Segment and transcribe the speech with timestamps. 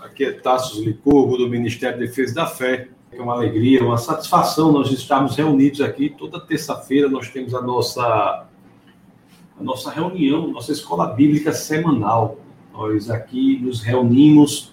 [0.00, 2.88] Aqui é Tassos Licurgo, do Ministério da Defesa da Fé.
[3.10, 6.08] É uma alegria, uma satisfação nós estarmos reunidos aqui.
[6.08, 8.46] Toda terça-feira nós temos a nossa,
[9.58, 12.38] a nossa reunião, nossa escola bíblica semanal.
[12.72, 14.72] Nós aqui nos reunimos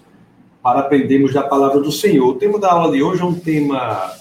[0.62, 2.28] para aprendermos da palavra do Senhor.
[2.28, 4.12] O tema da aula de hoje é um tema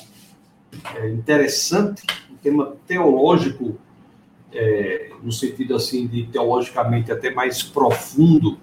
[0.96, 2.02] é, interessante,
[2.32, 3.78] um tema teológico,
[4.52, 8.58] é, no sentido assim de teologicamente até mais profundo,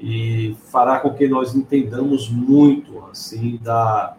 [0.00, 4.16] e fará com que nós entendamos muito assim da,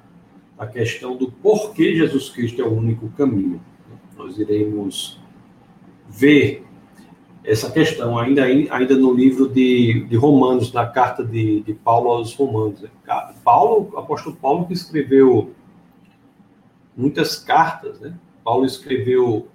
[0.57, 3.61] da questão do porquê Jesus Cristo é o único caminho.
[4.17, 5.19] Nós iremos
[6.07, 6.65] ver
[7.43, 12.33] essa questão ainda, ainda no livro de, de Romanos, na carta de, de Paulo aos
[12.35, 12.83] Romanos.
[13.43, 15.53] Paulo, apóstolo Paulo que escreveu
[16.95, 18.13] muitas cartas, né?
[18.43, 19.47] Paulo escreveu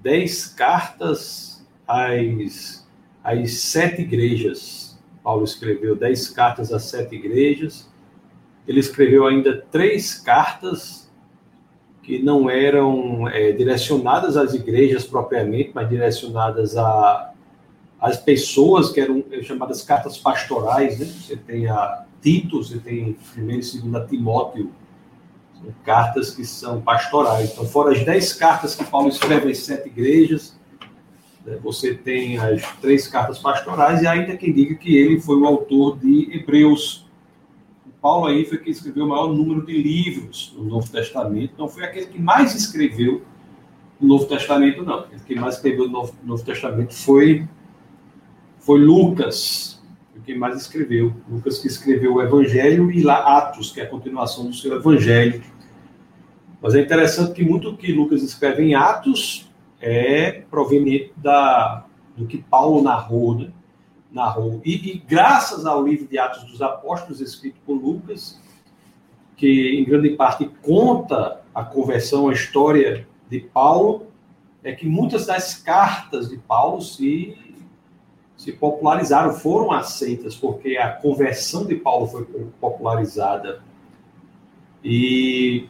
[0.00, 2.86] dez cartas às,
[3.24, 4.89] às sete igrejas
[5.22, 7.88] Paulo escreveu dez cartas a sete igrejas.
[8.66, 11.10] Ele escreveu ainda três cartas
[12.02, 17.32] que não eram é, direcionadas às igrejas propriamente, mas direcionadas a,
[18.00, 20.98] às pessoas, que eram é, chamadas cartas pastorais.
[20.98, 21.06] Né?
[21.06, 24.70] Você tem a Tito, você tem primeiro e segunda Timóteo,
[25.84, 27.52] cartas que são pastorais.
[27.52, 30.58] Então, fora as dez cartas que Paulo escreve às sete igrejas?
[31.62, 35.98] Você tem as três cartas pastorais e ainda quem diga que ele foi o autor
[35.98, 37.06] de Hebreus.
[37.86, 41.54] O Paulo aí foi quem escreveu o maior número de livros no Novo Testamento.
[41.58, 43.22] Não foi aquele que mais escreveu
[43.98, 45.00] no Novo Testamento, não.
[45.00, 47.46] Aquele que mais escreveu no Novo, Novo Testamento foi,
[48.58, 49.80] foi Lucas,
[50.30, 51.12] quem mais escreveu.
[51.28, 55.42] Lucas que escreveu o Evangelho e lá Atos, que é a continuação do seu Evangelho.
[56.62, 59.49] Mas é interessante que muito que Lucas escreve em Atos
[59.80, 61.84] é proveniente da,
[62.16, 63.50] do que Paulo narrou, né?
[64.12, 64.60] narrou.
[64.64, 68.40] E, e, graças ao livro de Atos dos Apóstolos, escrito por Lucas,
[69.36, 74.06] que em grande parte conta a conversão, a história de Paulo,
[74.62, 77.36] é que muitas das cartas de Paulo se,
[78.36, 82.24] se popularizaram, foram aceitas, porque a conversão de Paulo foi
[82.60, 83.62] popularizada.
[84.84, 85.66] E,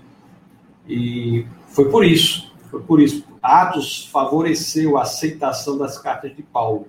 [0.88, 3.29] e foi por isso, foi por isso.
[3.42, 6.86] Atos favoreceu a aceitação das cartas de Paulo.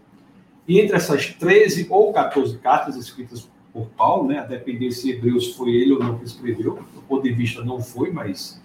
[0.68, 5.56] E entre essas 13 ou 14 cartas escritas por Paulo, né, a depender se Hebreus
[5.56, 8.62] foi ele ou não que escreveu, do ponto de vista não foi, mas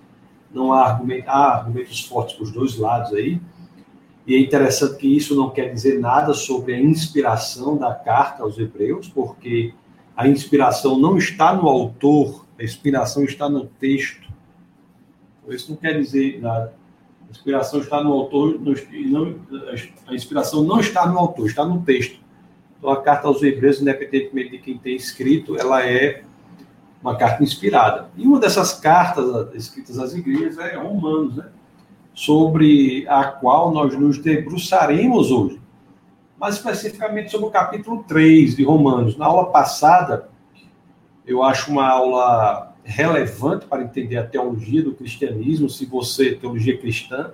[0.53, 3.41] não há, argumento, há argumentos fortes para os dois lados aí.
[4.27, 8.59] E é interessante que isso não quer dizer nada sobre a inspiração da carta aos
[8.59, 9.73] Hebreus, porque
[10.17, 14.27] a inspiração não está no autor, a inspiração está no texto.
[15.43, 16.75] Então, isso não quer dizer nada.
[17.29, 18.75] A inspiração está no autor, no,
[19.09, 19.35] não,
[20.07, 22.21] a inspiração não está no autor, está no texto.
[22.79, 26.23] Então, a carta aos Hebreus, independentemente de quem tem escrito, ela é
[27.03, 28.09] uma carta inspirada.
[28.17, 31.47] E uma dessas cartas escritas às igrejas é Romanos, né?
[32.15, 35.61] sobre a qual nós nos debruçaremos hoje.
[36.39, 39.17] Mais especificamente sobre o capítulo 3 de Romanos.
[39.17, 40.29] Na aula passada,
[41.27, 47.33] eu acho uma aula relevante para entender a teologia do cristianismo, se você, teologia cristã,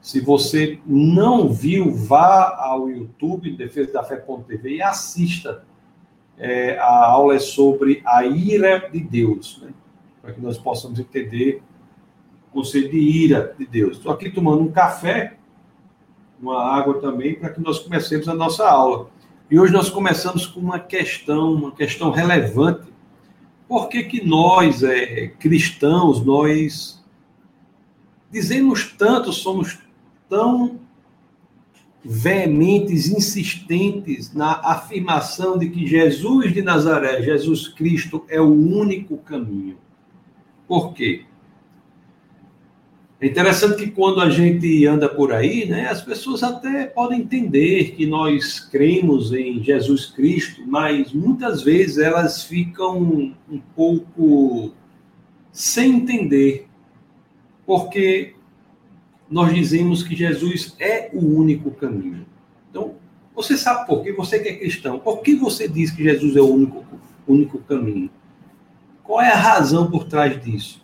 [0.00, 5.64] se você não viu, vá ao YouTube, defesa da fé.tv e assista.
[6.36, 9.72] É, a aula é sobre a ira de Deus, né?
[10.20, 11.62] para que nós possamos entender
[12.48, 13.98] o conceito de ira de Deus.
[13.98, 15.36] Estou aqui tomando um café,
[16.40, 19.08] uma água também, para que nós comecemos a nossa aula.
[19.48, 22.91] E hoje nós começamos com uma questão, uma questão relevante
[23.72, 27.02] por que, que nós, é, cristãos, nós
[28.30, 29.78] dizemos tanto, somos
[30.28, 30.78] tão
[32.04, 39.78] veementes, insistentes na afirmação de que Jesus de Nazaré, Jesus Cristo, é o único caminho?
[40.68, 41.24] Por quê?
[43.22, 47.92] É interessante que quando a gente anda por aí, né, as pessoas até podem entender
[47.92, 53.00] que nós cremos em Jesus Cristo, mas muitas vezes elas ficam
[53.48, 54.74] um pouco
[55.52, 56.66] sem entender,
[57.64, 58.34] porque
[59.30, 62.26] nós dizemos que Jesus é o único caminho.
[62.70, 62.96] Então,
[63.36, 66.40] você sabe por que você que é cristão, por que você diz que Jesus é
[66.40, 66.84] o único,
[67.28, 68.10] único caminho?
[69.04, 70.81] Qual é a razão por trás disso?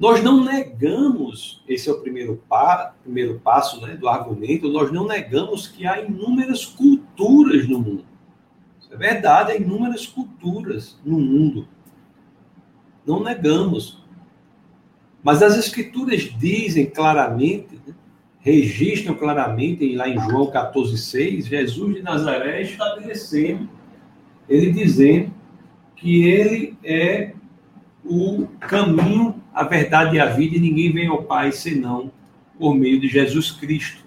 [0.00, 5.06] Nós não negamos, esse é o primeiro, pa, primeiro passo né, do argumento, nós não
[5.06, 8.06] negamos que há inúmeras culturas no mundo.
[8.80, 11.68] Isso é verdade, há inúmeras culturas no mundo.
[13.06, 14.02] Não negamos.
[15.22, 17.94] Mas as escrituras dizem claramente, né,
[18.38, 23.68] registram claramente, lá em João 14,6, Jesus de Nazaré estabelecendo
[24.50, 25.32] ele dizendo
[25.94, 27.34] que ele é
[28.04, 32.10] o caminho, a verdade e a vida, e ninguém vem ao Pai senão
[32.58, 34.02] por meio de Jesus Cristo.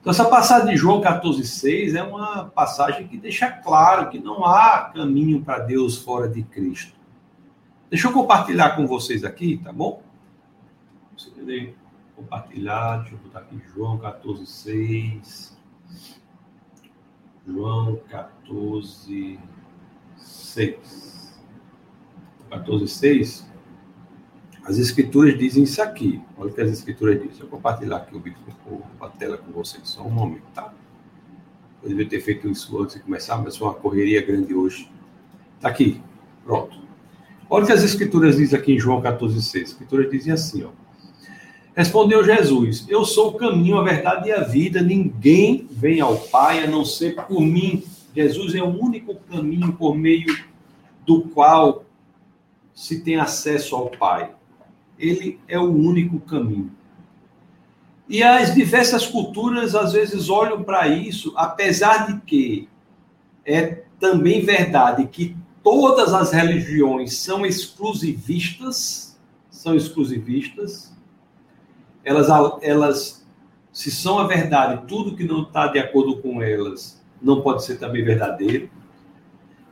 [0.00, 4.90] Então, essa passagem de João 14,6 é uma passagem que deixa claro que não há
[4.92, 6.96] caminho para Deus fora de Cristo.
[7.88, 10.02] Deixa eu compartilhar com vocês aqui, tá bom?
[12.16, 15.52] Compartilhar, deixa eu botar aqui João 14,6.
[17.46, 19.38] João 14,
[20.16, 21.40] 6.
[22.50, 23.55] 14, 6.
[24.66, 26.20] As escrituras dizem isso aqui.
[26.36, 27.40] Olha o que as escrituras dizem.
[27.40, 29.88] Eu compartilhar aqui o vídeo com a tela com vocês.
[29.88, 30.74] Só um momento, tá?
[31.80, 34.90] Eu devia ter feito isso antes de começar, mas foi uma correria grande hoje.
[35.60, 36.02] Tá aqui.
[36.44, 36.76] Pronto.
[37.48, 39.62] Olha o que as escrituras dizem aqui em João 14, 6.
[39.62, 40.70] As escrituras dizem assim, ó.
[41.76, 44.82] Respondeu Jesus: Eu sou o caminho, a verdade e a vida.
[44.82, 47.84] Ninguém vem ao Pai a não ser por mim.
[48.12, 50.34] Jesus é o único caminho por meio
[51.06, 51.84] do qual
[52.74, 54.35] se tem acesso ao Pai.
[54.98, 56.70] Ele é o único caminho.
[58.08, 62.68] E as diversas culturas às vezes olham para isso, apesar de que
[63.44, 69.18] é também verdade que todas as religiões são exclusivistas,
[69.50, 70.94] são exclusivistas,
[72.04, 72.28] elas,
[72.62, 73.26] elas,
[73.72, 77.78] se são a verdade, tudo que não está de acordo com elas não pode ser
[77.78, 78.70] também verdadeiro.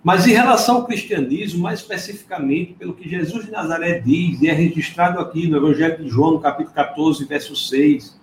[0.05, 4.53] Mas em relação ao cristianismo, mais especificamente pelo que Jesus de Nazaré diz, e é
[4.53, 8.21] registrado aqui no Evangelho de João, no capítulo 14, verso 6,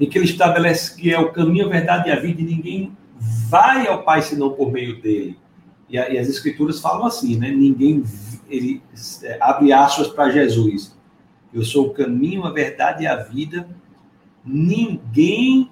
[0.00, 2.96] em que ele estabelece que é o caminho, a verdade e a vida, e ninguém
[3.50, 5.36] vai ao Pai senão por meio dele.
[5.90, 7.50] E, e as escrituras falam assim, né?
[7.50, 8.02] Ninguém
[8.48, 8.82] ele
[9.22, 10.96] é, abre aspas para Jesus.
[11.52, 13.68] Eu sou o caminho, a verdade e a vida.
[14.42, 15.70] Ninguém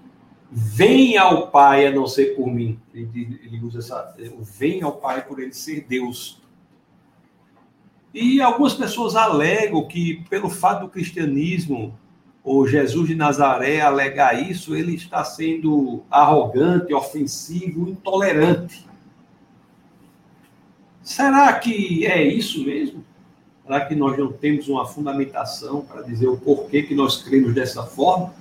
[0.51, 2.79] vem ao Pai a não ser por mim.
[2.95, 4.15] Ele, ele usa essa.
[4.59, 6.41] Vem ao Pai por ele ser Deus.
[8.13, 11.97] E algumas pessoas alegam que, pelo fato do cristianismo,
[12.43, 18.89] ou Jesus de Nazaré alegar isso, ele está sendo arrogante, ofensivo, intolerante.
[21.03, 23.05] Será que é isso mesmo?
[23.63, 27.83] Será que nós não temos uma fundamentação para dizer o porquê que nós cremos dessa
[27.83, 28.33] forma?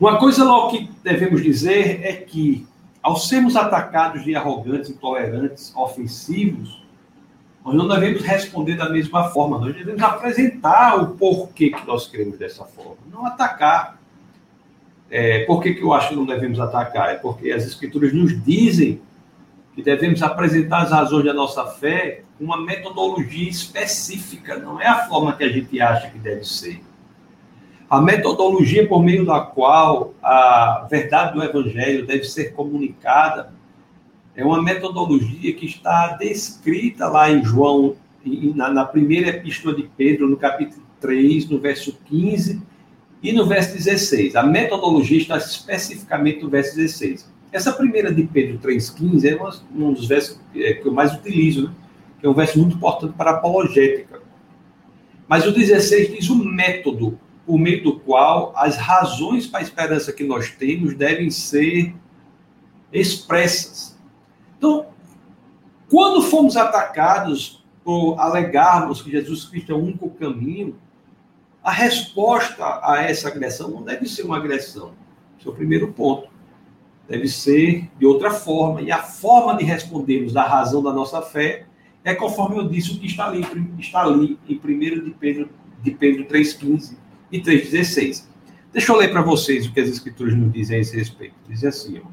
[0.00, 2.66] Uma coisa logo que devemos dizer é que,
[3.02, 6.82] ao sermos atacados de arrogantes, intolerantes, ofensivos,
[7.62, 12.38] nós não devemos responder da mesma forma, nós devemos apresentar o porquê que nós cremos
[12.38, 14.00] dessa forma, não atacar.
[15.10, 17.10] É, por que, que eu acho que não devemos atacar?
[17.10, 19.02] É porque as Escrituras nos dizem
[19.74, 25.06] que devemos apresentar as razões da nossa fé com uma metodologia específica, não é a
[25.06, 26.80] forma que a gente acha que deve ser.
[27.90, 33.52] A metodologia por meio da qual a verdade do Evangelho deve ser comunicada
[34.36, 37.96] é uma metodologia que está descrita lá em João,
[38.54, 42.62] na, primeira epístola de Pedro, no capítulo 3, no verso 15
[43.24, 44.36] e no verso 16.
[44.36, 47.28] A metodologia está especificamente no verso 16.
[47.50, 51.74] Essa primeira de Pedro 3,15 é um dos versos é, que eu mais utilizo, né?
[52.20, 54.22] que é um verso muito importante para a apologética.
[55.26, 57.18] Mas o 16 diz o método
[57.50, 61.92] por meio do qual as razões para a esperança que nós temos devem ser
[62.92, 63.98] expressas.
[64.56, 64.86] Então,
[65.90, 70.78] quando fomos atacados por alegarmos que Jesus Cristo é o único caminho,
[71.60, 74.92] a resposta a essa agressão não deve ser uma agressão.
[75.36, 76.30] Esse é o primeiro ponto
[77.08, 78.80] deve ser de outra forma.
[78.80, 81.66] E a forma de respondermos da razão da nossa fé
[82.04, 83.44] é conforme eu disse o que está ali,
[83.76, 85.50] está ali em 1 de Pedro,
[85.82, 88.24] de Pedro 3,15 e 3,16.
[88.72, 91.34] Deixa eu ler para vocês o que as escrituras nos dizem a esse respeito.
[91.48, 92.08] Diz assim, ó.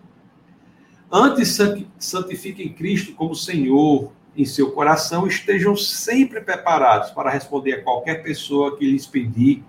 [1.09, 1.57] Antes
[1.97, 8.77] santifiquem Cristo como Senhor em seu coração, estejam sempre preparados para responder a qualquer pessoa
[8.77, 9.63] que lhes pedir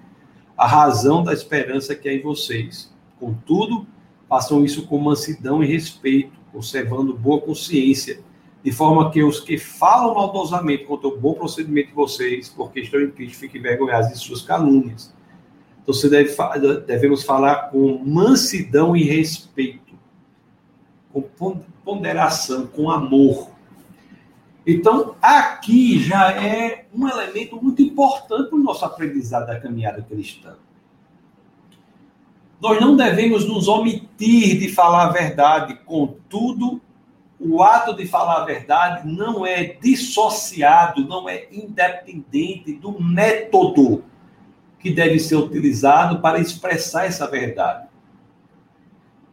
[0.56, 2.92] a razão da esperança que é em vocês.
[3.18, 3.86] Contudo,
[4.28, 8.20] façam isso com mansidão e respeito, conservando boa consciência,
[8.62, 13.00] de forma que os que falam maldosamente contra o bom procedimento de vocês, porque estão
[13.00, 15.14] em Cristo, fiquem envergonhados de suas calúnias.
[15.88, 16.36] Então, você deve,
[16.86, 19.94] devemos falar com mansidão e respeito,
[21.10, 23.48] com ponderação, com amor.
[24.66, 30.56] Então, aqui já é um elemento muito importante para o nosso aprendizado da caminhada cristã.
[32.60, 36.82] Nós não devemos nos omitir de falar a verdade, contudo,
[37.40, 44.04] o ato de falar a verdade não é dissociado, não é independente do método
[44.78, 47.88] que deve ser utilizado para expressar essa verdade.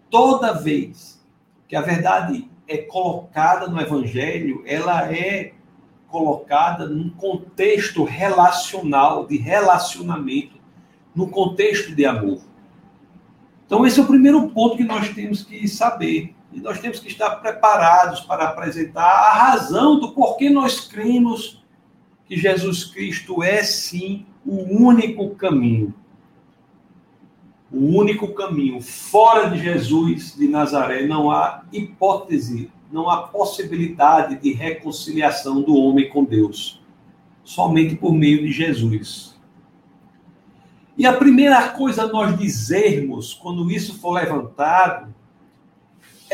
[0.09, 1.23] Toda vez
[1.67, 5.53] que a verdade é colocada no Evangelho, ela é
[6.07, 10.55] colocada num contexto relacional, de relacionamento,
[11.13, 12.41] no contexto de amor.
[13.65, 16.35] Então, esse é o primeiro ponto que nós temos que saber.
[16.51, 21.61] E nós temos que estar preparados para apresentar a razão do porquê nós cremos
[22.25, 25.93] que Jesus Cristo é, sim, o único caminho.
[27.71, 28.79] O único caminho.
[28.81, 36.09] Fora de Jesus de Nazaré não há hipótese, não há possibilidade de reconciliação do homem
[36.09, 36.81] com Deus.
[37.43, 39.35] Somente por meio de Jesus.
[40.97, 45.13] E a primeira coisa nós dizermos, quando isso for levantado,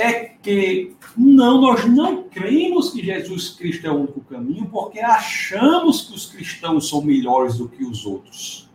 [0.02, 6.02] é que não, nós não cremos que Jesus Cristo é o único caminho, porque achamos
[6.04, 8.70] que os cristãos são melhores do que os outros.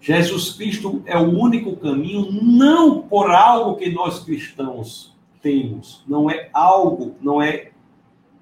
[0.00, 6.48] Jesus Cristo é o único caminho, não por algo que nós cristãos temos, não é
[6.52, 7.72] algo, não é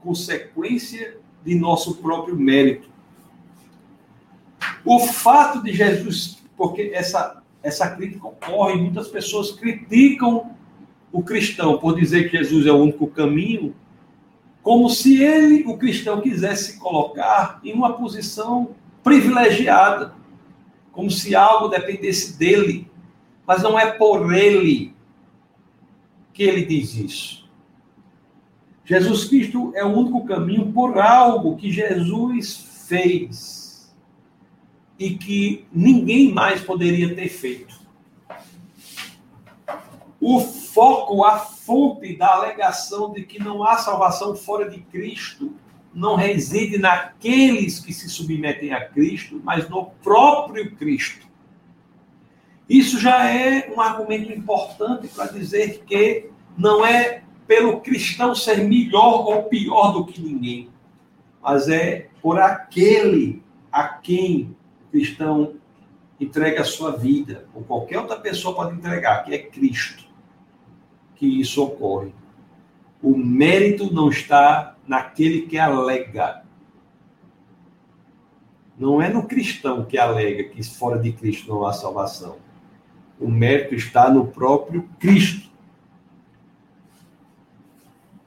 [0.01, 2.89] consequência de nosso próprio mérito.
[4.85, 10.53] O fato de Jesus, porque essa essa crítica ocorre, muitas pessoas criticam
[11.11, 13.75] o cristão por dizer que Jesus é o único caminho,
[14.63, 18.71] como se ele, o cristão, quisesse se colocar em uma posição
[19.03, 20.15] privilegiada,
[20.93, 22.89] como se algo dependesse dele,
[23.45, 24.95] mas não é por ele
[26.33, 27.49] que ele diz isso.
[28.85, 33.66] Jesus Cristo é o único caminho por algo que Jesus fez
[34.99, 37.79] e que ninguém mais poderia ter feito.
[40.21, 45.55] O foco, a fonte da alegação de que não há salvação fora de Cristo
[45.95, 51.27] não reside naqueles que se submetem a Cristo, mas no próprio Cristo.
[52.69, 59.27] Isso já é um argumento importante para dizer que não é pelo cristão ser melhor
[59.27, 60.69] ou pior do que ninguém,
[61.41, 64.56] mas é por aquele a quem
[64.97, 65.57] cristão
[66.19, 70.05] entrega a sua vida, ou qualquer outra pessoa pode entregar, que é Cristo,
[71.15, 72.15] que isso ocorre.
[73.03, 76.43] O mérito não está naquele que alega.
[78.79, 82.39] Não é no cristão que alega que fora de Cristo não há salvação.
[83.21, 85.51] O mérito está no próprio Cristo.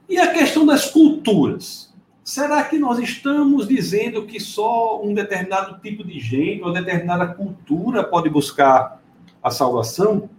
[0.08, 1.89] E a questão das culturas.
[2.30, 8.04] Será que nós estamos dizendo que só um determinado tipo de gente, uma determinada cultura
[8.04, 9.02] pode buscar
[9.42, 10.30] a salvação?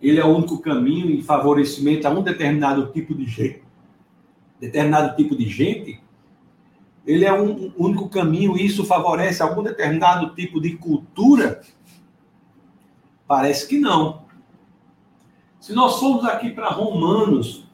[0.00, 3.62] Ele é o único caminho em favorecimento a um determinado tipo de gente.
[4.58, 6.00] Determinado tipo de gente?
[7.06, 11.60] Ele é um único caminho e isso favorece algum determinado tipo de cultura?
[13.28, 14.22] Parece que não.
[15.60, 17.68] Se nós formos aqui para Romanos,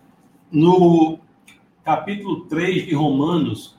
[0.50, 1.20] no
[1.86, 3.76] capítulo 3 de Romanos,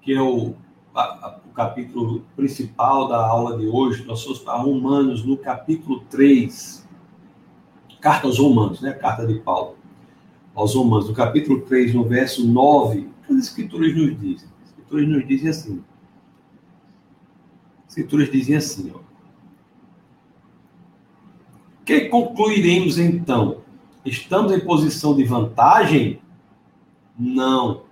[0.00, 0.54] que é o,
[0.94, 6.88] a, o capítulo principal da aula de hoje, nós somos para Romanos, no capítulo 3,
[8.00, 8.92] carta aos Romanos, né?
[8.92, 9.76] Carta de Paulo
[10.54, 14.48] aos Romanos, no capítulo 3, no verso 9, o que as escrituras nos dizem?
[14.62, 15.84] As escrituras nos dizem assim.
[17.86, 19.00] As escrituras dizem assim, ó.
[21.84, 23.62] Que concluiremos então?
[24.04, 26.20] Estamos em posição de vantagem?
[27.18, 27.82] Não.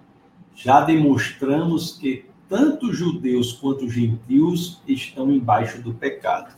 [0.55, 6.55] Já demonstramos que tanto judeus quanto gentios estão embaixo do pecado.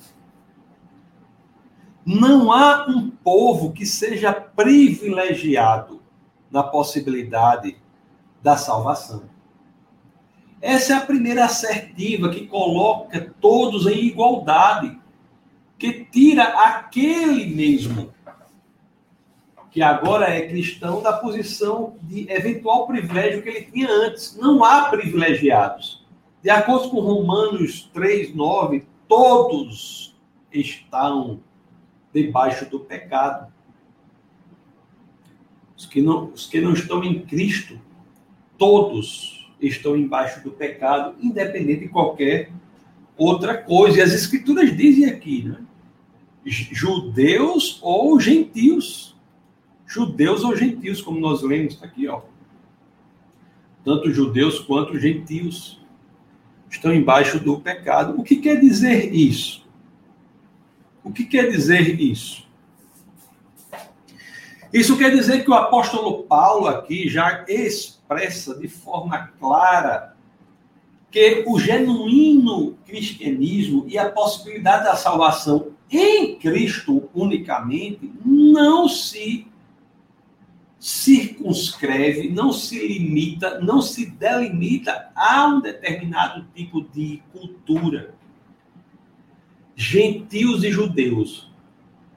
[2.04, 6.00] Não há um povo que seja privilegiado
[6.50, 7.76] na possibilidade
[8.42, 9.24] da salvação.
[10.60, 14.98] Essa é a primeira assertiva que coloca todos em igualdade,
[15.78, 18.12] que tira aquele mesmo
[19.78, 24.36] que agora é cristão, da posição de eventual privilégio que ele tinha antes.
[24.36, 26.04] Não há privilegiados.
[26.42, 30.18] De acordo com Romanos 3, 9, todos
[30.52, 31.38] estão
[32.12, 33.52] debaixo do pecado.
[35.76, 37.80] Os que não, os que não estão em Cristo,
[38.58, 42.50] todos estão embaixo do pecado, independente de qualquer
[43.16, 43.98] outra coisa.
[43.98, 45.64] E as Escrituras dizem aqui, né?
[46.44, 49.16] Judeus ou gentios
[49.88, 52.20] judeus ou gentios, como nós lemos aqui, ó.
[53.82, 55.80] Tanto judeus quanto gentios
[56.70, 58.20] estão embaixo do pecado.
[58.20, 59.66] O que quer dizer isso?
[61.02, 62.46] O que quer dizer isso?
[64.70, 70.14] Isso quer dizer que o apóstolo Paulo aqui já expressa de forma clara
[71.10, 79.46] que o genuíno cristianismo e a possibilidade da salvação em Cristo unicamente não se
[80.78, 88.14] circunscreve, não se limita, não se delimita a um determinado tipo de cultura.
[89.74, 91.52] Gentios e judeus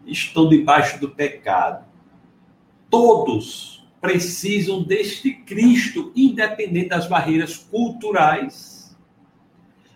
[0.06, 1.86] estão debaixo do pecado.
[2.90, 8.98] Todos precisam deste Cristo, independente das barreiras culturais.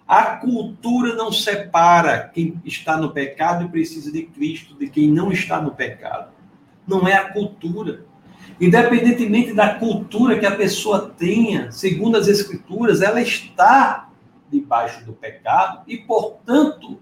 [0.08, 5.32] A cultura não separa quem está no pecado e precisa de Cristo de quem não
[5.32, 6.32] está no pecado.
[6.88, 8.06] Não é a cultura.
[8.60, 14.10] Independentemente da cultura que a pessoa tenha, segundo as Escrituras, ela está
[14.50, 17.00] debaixo do pecado e, portanto,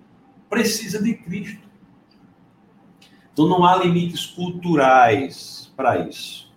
[0.50, 1.64] precisa de Cristo.
[3.32, 6.52] Então não há limites culturais para isso.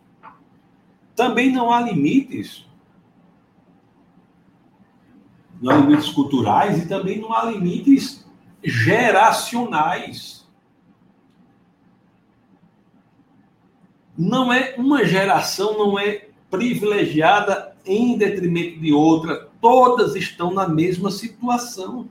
[1.15, 2.67] Também não há limites.
[5.61, 8.27] Não há limites culturais e também não há limites
[8.63, 10.36] geracionais.
[14.17, 21.11] Não é uma geração não é privilegiada em detrimento de outra, todas estão na mesma
[21.11, 22.09] situação.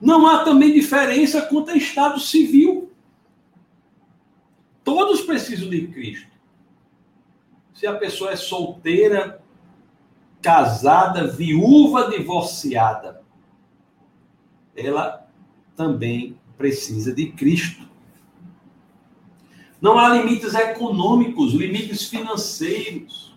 [0.00, 2.90] Não há também diferença quanto a estado civil.
[4.82, 6.26] Todos precisam de Cristo.
[7.72, 9.40] Se a pessoa é solteira,
[10.42, 13.22] casada, viúva, divorciada,
[14.74, 15.26] ela
[15.76, 17.88] também precisa de Cristo.
[19.82, 23.36] Não há limites econômicos, limites financeiros.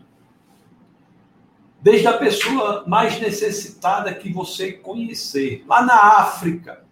[1.82, 5.66] Desde a pessoa mais necessitada que você conhecer.
[5.68, 6.86] Lá na África,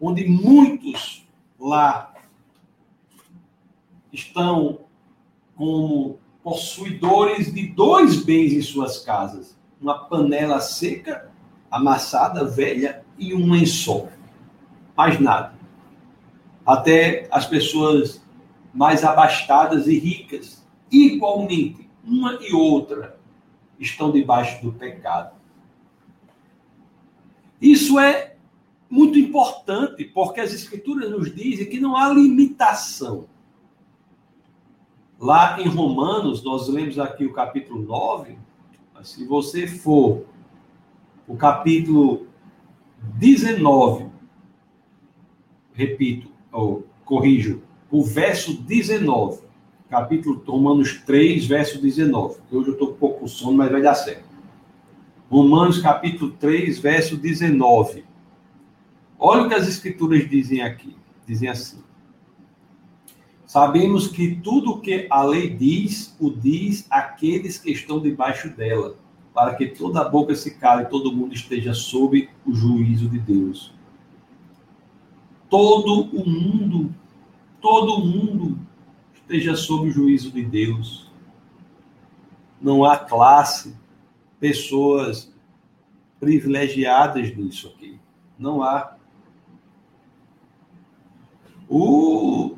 [0.00, 1.28] onde muitos
[1.60, 2.14] lá
[4.10, 4.80] estão
[5.54, 11.30] como possuidores de dois bens em suas casas: uma panela seca,
[11.70, 14.08] amassada, velha e um lençol.
[14.96, 15.52] Mais nada.
[16.64, 18.26] Até as pessoas
[18.78, 23.18] mais abastadas e ricas, igualmente, uma e outra,
[23.76, 25.34] estão debaixo do pecado.
[27.60, 28.36] Isso é
[28.88, 33.26] muito importante, porque as Escrituras nos dizem que não há limitação.
[35.18, 38.38] Lá em Romanos, nós lemos aqui o capítulo 9,
[38.94, 40.24] mas se você for
[41.26, 42.28] o capítulo
[43.16, 44.06] 19,
[45.74, 49.40] repito, ou corrijo, o verso 19,
[49.88, 52.38] capítulo Romanos 3, verso 19.
[52.52, 54.28] Hoje eu estou com pouco sono, mas vai dar certo.
[55.30, 58.04] Romanos capítulo 3, verso 19.
[59.18, 60.96] Olha o que as escrituras dizem aqui.
[61.26, 61.78] Dizem assim:
[63.46, 68.96] Sabemos que tudo o que a lei diz, o diz aqueles que estão debaixo dela,
[69.32, 73.18] para que toda a boca se cale e todo mundo esteja sob o juízo de
[73.18, 73.72] Deus.
[75.48, 76.94] Todo o mundo
[77.60, 78.58] todo mundo
[79.14, 81.10] esteja sob o juízo de Deus.
[82.60, 83.76] Não há classe,
[84.40, 85.32] pessoas
[86.18, 87.98] privilegiadas nisso aqui.
[88.38, 88.96] Não há.
[91.68, 92.56] O...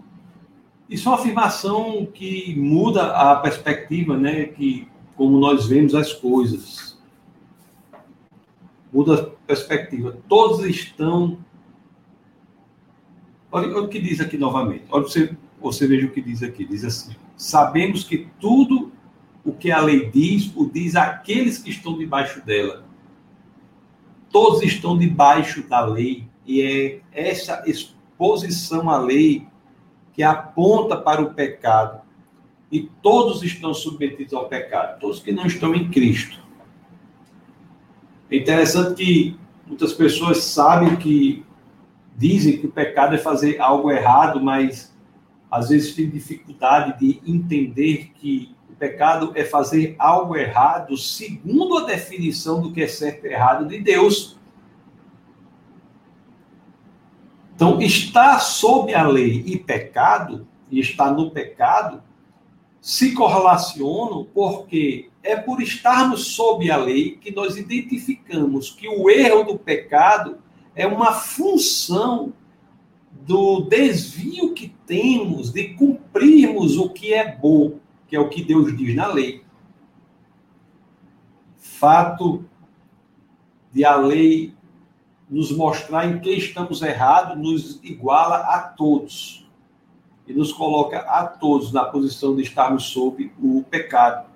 [0.88, 4.44] Isso é uma afirmação que muda a perspectiva, né?
[4.44, 6.98] Que como nós vemos as coisas.
[8.92, 10.18] Muda a perspectiva.
[10.28, 11.38] Todos estão
[13.52, 14.84] Olha, o que diz aqui novamente.
[14.90, 16.64] Olha, você, você veja o que diz aqui.
[16.64, 18.92] Diz assim: Sabemos que tudo
[19.44, 22.84] o que a lei diz, o diz aqueles que estão debaixo dela.
[24.30, 26.28] Todos estão debaixo da lei.
[26.46, 29.46] E é essa exposição à lei
[30.12, 32.00] que aponta para o pecado.
[32.70, 35.00] E todos estão submetidos ao pecado.
[35.00, 36.38] Todos que não estão em Cristo.
[38.30, 39.36] É interessante que
[39.66, 41.44] muitas pessoas sabem que
[42.20, 44.94] dizem que o pecado é fazer algo errado, mas
[45.50, 51.86] às vezes tem dificuldade de entender que o pecado é fazer algo errado segundo a
[51.86, 54.38] definição do que é certo e errado de Deus.
[57.56, 62.02] Então, estar sob a lei e pecado, e estar no pecado,
[62.82, 69.42] se correlacionam porque é por estarmos sob a lei que nós identificamos que o erro
[69.42, 70.38] do pecado
[70.74, 72.32] é uma função
[73.26, 77.78] do desvio que temos de cumprirmos o que é bom,
[78.08, 79.44] que é o que Deus diz na lei.
[81.56, 82.44] Fato
[83.72, 84.54] de a lei
[85.28, 89.48] nos mostrar em que estamos errados, nos iguala a todos.
[90.26, 94.28] E nos coloca a todos na posição de estarmos sob o pecado.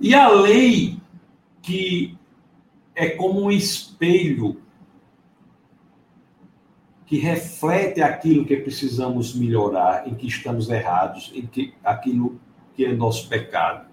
[0.00, 0.98] E a lei
[1.62, 2.18] que
[3.00, 4.60] é como um espelho
[7.06, 12.38] que reflete aquilo que precisamos melhorar, em que estamos errados, em que aquilo
[12.74, 13.88] que é nosso pecado.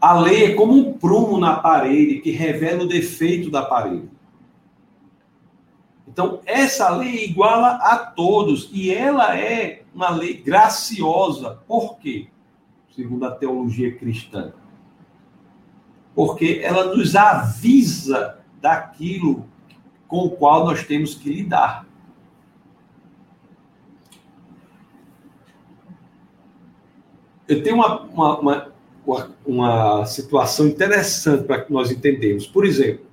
[0.00, 4.08] A lei é como um prumo na parede que revela o defeito da parede.
[6.08, 11.62] Então, essa lei iguala a todos e ela é uma lei graciosa.
[11.68, 12.28] Por quê?
[12.96, 14.54] Segundo a teologia cristã.
[16.14, 19.46] Porque ela nos avisa daquilo
[20.06, 21.86] com o qual nós temos que lidar.
[27.46, 28.72] Eu tenho uma, uma,
[29.06, 32.46] uma, uma situação interessante para que nós entendemos.
[32.46, 33.04] Por exemplo,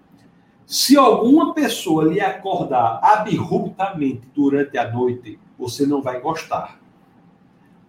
[0.66, 6.80] se alguma pessoa lhe acordar abruptamente durante a noite, você não vai gostar.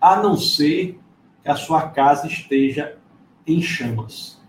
[0.00, 0.98] A não ser
[1.44, 2.98] que a sua casa esteja
[3.46, 4.41] em chamas,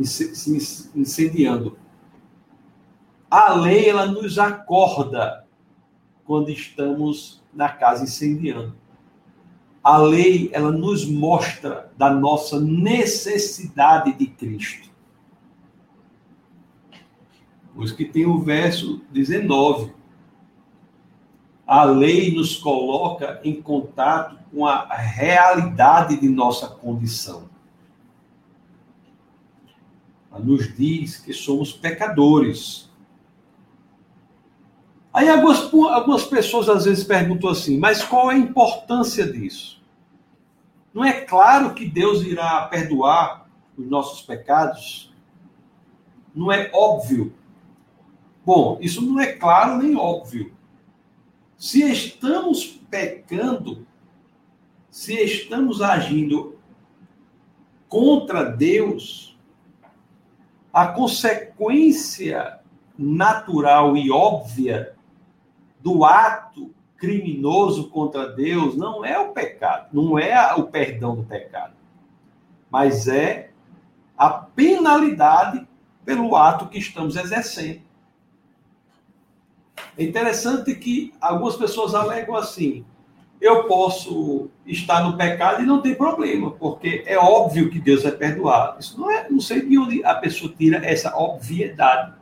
[0.00, 1.78] se incendiando.
[3.30, 5.46] A lei ela nos acorda
[6.24, 8.74] quando estamos na casa incendiando.
[9.82, 14.90] A lei ela nos mostra da nossa necessidade de Cristo.
[17.74, 19.92] Por isso que tem o verso 19.
[21.66, 27.51] A lei nos coloca em contato com a realidade de nossa condição.
[30.38, 32.90] Nos diz que somos pecadores,
[35.12, 39.82] Aí algumas, algumas pessoas às vezes perguntam assim, mas qual é a importância disso?
[40.94, 45.12] Não é claro que Deus irá perdoar os nossos pecados?
[46.34, 47.34] Não é óbvio?
[48.44, 50.54] Bom, isso não é claro nem óbvio.
[51.58, 53.86] Se estamos pecando,
[54.90, 56.58] se estamos agindo
[57.86, 59.31] contra Deus,
[60.72, 62.60] a consequência
[62.98, 64.94] natural e óbvia
[65.80, 71.74] do ato criminoso contra Deus não é o pecado, não é o perdão do pecado,
[72.70, 73.50] mas é
[74.16, 75.66] a penalidade
[76.04, 77.82] pelo ato que estamos exercendo.
[79.98, 82.84] É interessante que algumas pessoas alegam assim:
[83.42, 88.12] eu posso estar no pecado e não tem problema, porque é óbvio que Deus vai
[88.12, 88.76] perdoar.
[88.78, 92.12] Isso não é, não sei de onde a pessoa tira essa obviedade.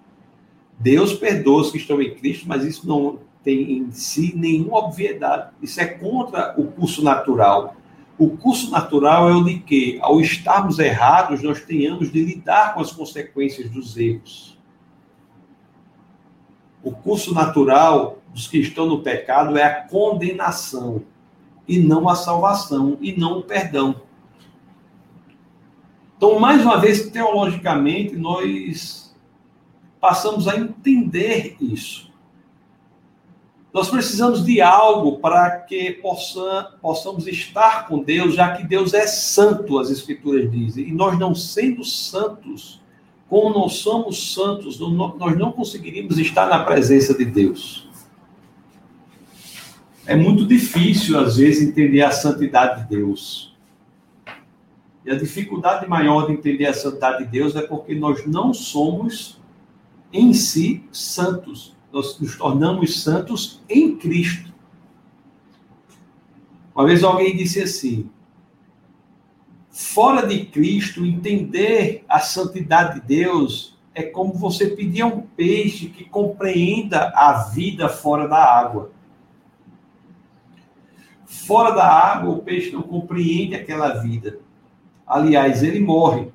[0.78, 5.50] Deus perdoa os que estão em Cristo, mas isso não tem em si nenhuma obviedade.
[5.60, 7.76] Isso é contra o curso natural.
[8.18, 12.80] O curso natural é o de que, ao estarmos errados, nós tenhamos de lidar com
[12.80, 14.58] as consequências dos erros.
[16.82, 21.02] O curso natural dos que estão no pecado é a condenação,
[21.66, 24.02] e não a salvação, e não o perdão.
[26.16, 29.14] Então, mais uma vez, teologicamente, nós
[30.00, 32.10] passamos a entender isso.
[33.72, 39.06] Nós precisamos de algo para que possa, possamos estar com Deus, já que Deus é
[39.06, 40.88] santo, as Escrituras dizem.
[40.88, 42.80] E nós não sendo santos,
[43.28, 47.88] como não somos santos, nós não conseguiríamos estar na presença de Deus.
[50.06, 53.56] É muito difícil, às vezes, entender a santidade de Deus.
[55.04, 59.40] E a dificuldade maior de entender a santidade de Deus é porque nós não somos,
[60.12, 64.52] em si, santos nós nos tornamos santos em Cristo.
[66.74, 68.08] Uma vez alguém disse assim:
[69.70, 75.88] fora de Cristo, entender a santidade de Deus é como você pedir a um peixe
[75.88, 78.92] que compreenda a vida fora da água.
[81.30, 84.40] Fora da água, o peixe não compreende aquela vida.
[85.06, 86.28] Aliás, ele morre.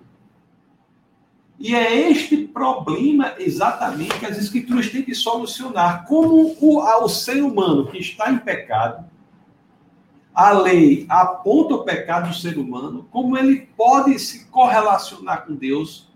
[1.60, 6.06] E é este problema exatamente que as escrituras têm que solucionar.
[6.06, 9.06] Como o, o ser humano que está em pecado,
[10.34, 16.08] a lei aponta o pecado do ser humano, como ele pode se correlacionar com Deus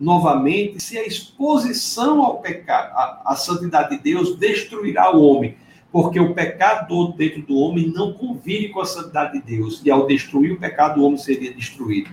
[0.00, 2.90] novamente, se a exposição ao pecado,
[3.24, 5.56] à, santidade de Deus, destruirá o homem.
[5.92, 9.82] Porque o pecado dentro do homem não convive com a santidade de Deus.
[9.84, 12.10] E ao destruir o pecado, o homem seria destruído.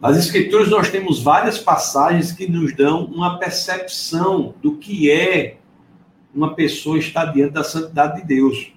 [0.00, 5.58] Nas Escrituras, nós temos várias passagens que nos dão uma percepção do que é
[6.34, 8.72] uma pessoa estar diante da santidade de Deus.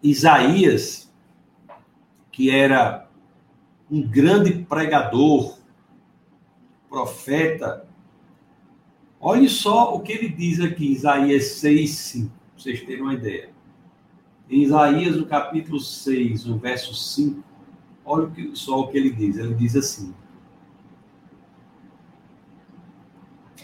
[0.00, 1.12] Isaías,
[2.30, 3.08] que era
[3.90, 5.58] um grande pregador,
[6.88, 7.87] profeta,
[9.20, 13.50] olhe só o que ele diz aqui, Isaías 6, 5, para vocês terem uma ideia.
[14.50, 17.48] Em Isaías, no capítulo 6, no verso 5,
[18.10, 19.36] Olha só o que ele diz.
[19.36, 20.14] Ele diz assim: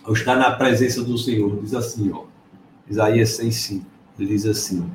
[0.04, 2.24] ao estar na presença do Senhor, diz assim, ó,
[2.88, 3.82] Isaías 6,5,
[4.18, 4.86] ele diz assim,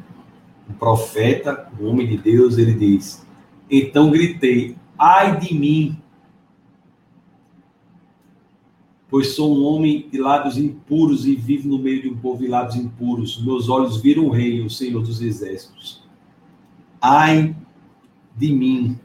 [0.70, 3.26] um profeta, um homem de Deus, ele diz,
[3.72, 6.00] então gritei, ai de mim,
[9.10, 12.48] pois sou um homem de lábios impuros e vivo no meio de um povo de
[12.48, 13.44] lábios impuros.
[13.44, 16.04] Meus olhos viram o rei, o Senhor dos exércitos.
[17.02, 17.56] Ai
[18.38, 19.00] de mim.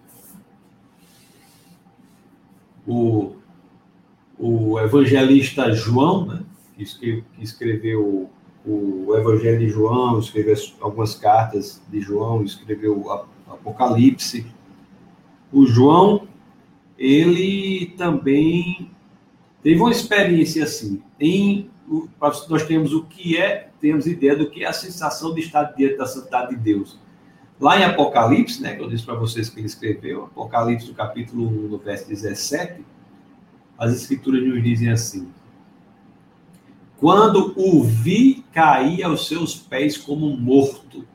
[2.86, 3.32] O,
[4.38, 6.44] o evangelista João, né,
[6.76, 8.28] que, escreveu
[8.66, 13.10] o Evangelho de João, escreveu algumas cartas de João, escreveu
[13.46, 14.46] Apocalipse.
[15.52, 16.26] O João,
[16.98, 18.90] ele também
[19.64, 21.02] teve uma experiência assim.
[21.18, 21.70] Em,
[22.20, 25.96] nós temos o que é, temos ideia do que é a sensação de estar diante
[25.96, 26.98] da santidade de Deus.
[27.58, 31.48] Lá em Apocalipse, né, que eu disse para vocês que ele escreveu, Apocalipse, do capítulo
[31.48, 32.84] 1, no verso 17,
[33.78, 35.28] as escrituras nos dizem assim:
[36.98, 41.06] Quando o vi cair aos seus pés como morto,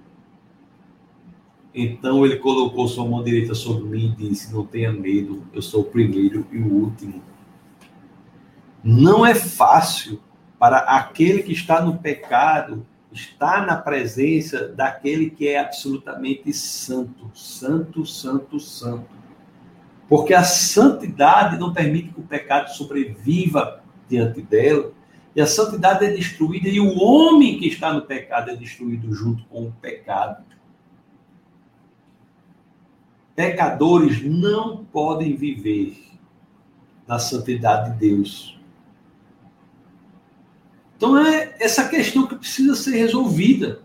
[1.74, 5.82] então ele colocou sua mão direita sobre mim e disse: Não tenha medo, eu sou
[5.82, 7.29] o primeiro e o último.
[8.84, 10.22] Não é fácil
[10.58, 18.06] para aquele que está no pecado estar na presença daquele que é absolutamente santo, santo,
[18.06, 19.10] santo, santo.
[20.08, 24.92] Porque a santidade não permite que o pecado sobreviva diante dela.
[25.36, 29.44] E a santidade é destruída e o homem que está no pecado é destruído junto
[29.46, 30.44] com o pecado.
[33.36, 36.10] Pecadores não podem viver
[37.08, 38.59] na santidade de Deus.
[41.00, 43.82] Então é essa questão que precisa ser resolvida.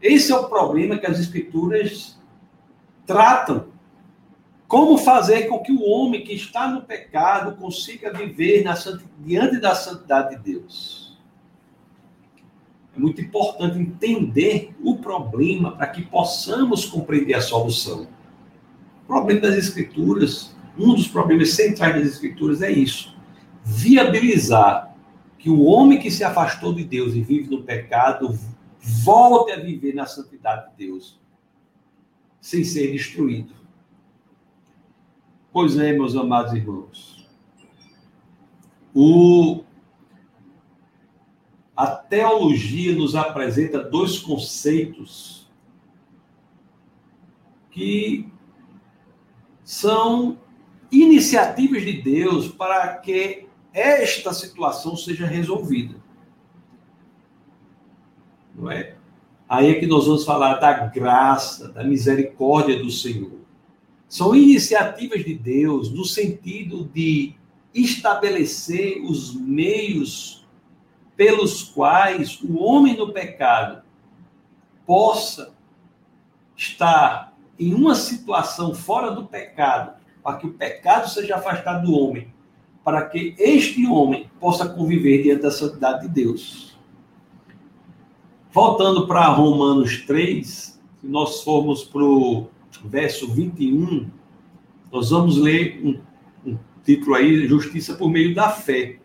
[0.00, 2.18] Esse é o problema que as escrituras
[3.04, 3.66] tratam.
[4.66, 8.74] Como fazer com que o homem que está no pecado consiga viver na,
[9.18, 11.20] diante da santidade de Deus?
[12.96, 18.08] É muito importante entender o problema para que possamos compreender a solução.
[19.04, 23.14] O problema das escrituras, um dos problemas centrais das escrituras é isso:
[23.62, 24.89] viabilizar
[25.40, 28.38] que o homem que se afastou de Deus e vive no pecado
[28.78, 31.18] volte a viver na santidade de Deus,
[32.40, 33.54] sem ser destruído.
[35.50, 37.26] Pois é, meus amados irmãos,
[38.94, 39.64] o,
[41.74, 45.50] a teologia nos apresenta dois conceitos
[47.70, 48.30] que
[49.64, 50.38] são
[50.92, 55.96] iniciativas de Deus para que esta situação seja resolvida.
[58.54, 58.96] Não é?
[59.48, 63.40] Aí é que nós vamos falar da graça, da misericórdia do Senhor.
[64.08, 67.34] São iniciativas de Deus no sentido de
[67.72, 70.46] estabelecer os meios
[71.16, 73.82] pelos quais o homem no pecado
[74.86, 75.54] possa
[76.56, 82.32] estar em uma situação fora do pecado, para que o pecado seja afastado do homem
[82.84, 86.78] para que este homem possa conviver diante da santidade de Deus.
[88.52, 92.48] Voltando para Romanos 3, se nós formos para o
[92.84, 94.10] verso 21,
[94.90, 96.00] nós vamos ler um,
[96.50, 98.98] um título aí, Justiça por meio da fé.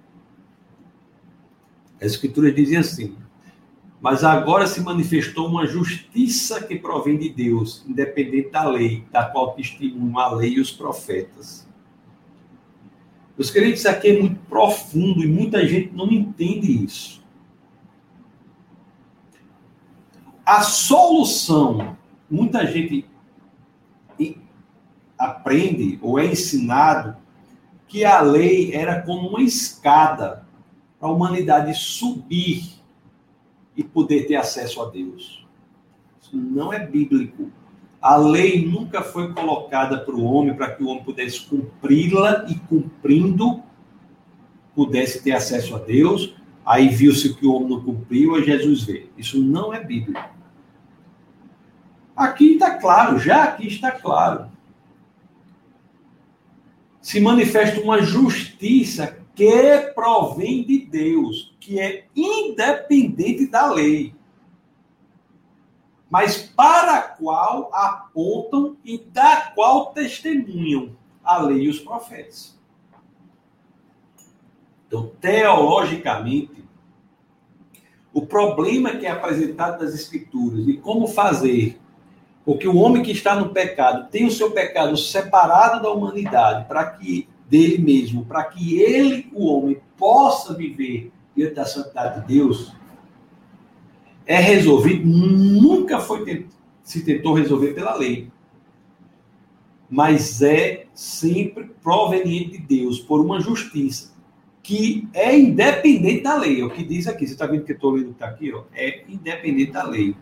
[2.02, 3.16] As escrituras dizem assim:
[4.02, 9.54] Mas agora se manifestou uma justiça que provém de Deus, independente da lei, da qual
[9.54, 11.65] testemunham a lei e os profetas
[13.38, 17.24] meus queridos, isso aqui é muito profundo e muita gente não entende isso.
[20.46, 21.98] A solução,
[22.30, 23.06] muita gente
[25.18, 27.18] aprende ou é ensinado
[27.88, 30.46] que a lei era como uma escada
[31.00, 32.76] para a humanidade subir
[33.76, 35.46] e poder ter acesso a Deus.
[36.22, 37.52] Isso não é bíblico.
[38.06, 42.54] A lei nunca foi colocada para o homem para que o homem pudesse cumpri-la e
[42.54, 43.64] cumprindo
[44.76, 46.36] pudesse ter acesso a Deus.
[46.64, 49.08] Aí viu-se que o homem não cumpriu, a Jesus vê.
[49.18, 50.24] Isso não é bíblico.
[52.16, 54.52] Aqui está claro, já aqui está claro.
[57.02, 64.14] Se manifesta uma justiça que provém de Deus, que é independente da lei
[66.10, 72.56] mas para a qual apontam e da qual testemunham a lei e os profetas.
[74.88, 76.64] Então, teologicamente,
[78.14, 81.80] o problema que é apresentado nas Escrituras e como fazer
[82.46, 86.68] com que o homem que está no pecado tenha o seu pecado separado da humanidade,
[86.68, 92.36] para que dele mesmo, para que ele, o homem, possa viver diante da santidade de
[92.36, 92.72] Deus,
[94.26, 96.48] é resolvido, nunca foi
[96.84, 98.30] se tentou resolver pela lei,
[99.90, 104.16] mas é sempre proveniente de Deus, por uma justiça
[104.66, 106.60] que é independente da lei.
[106.60, 107.28] É o que diz aqui.
[107.28, 108.52] Você está vendo que eu estou lendo está aqui?
[108.52, 108.64] Ó?
[108.74, 110.18] É independente da lei.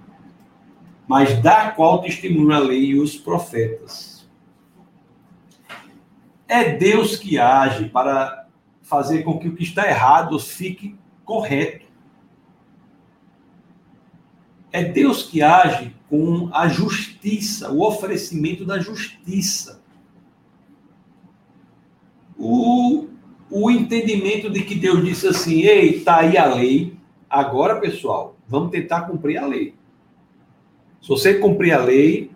[1.08, 4.30] Mas da qual testemunha a lei e os profetas.
[6.46, 8.48] É Deus que age para
[8.82, 11.83] fazer com que o que está errado fique correto.
[14.74, 19.84] É Deus que age com a justiça, o oferecimento da justiça.
[22.36, 23.08] O,
[23.52, 26.98] o entendimento de que Deus disse assim: ei, está aí a lei,
[27.30, 29.76] agora, pessoal, vamos tentar cumprir a lei.
[31.00, 32.32] Se você cumprir a lei,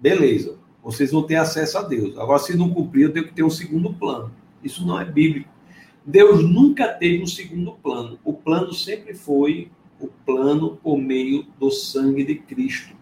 [0.00, 2.16] beleza, vocês vão ter acesso a Deus.
[2.16, 4.32] Agora, se não cumprir, eu tenho que ter um segundo plano.
[4.64, 5.50] Isso não é bíblico.
[6.04, 8.18] Deus nunca teve um segundo plano.
[8.24, 9.70] O plano sempre foi
[10.02, 12.94] o plano por meio do sangue de Cristo.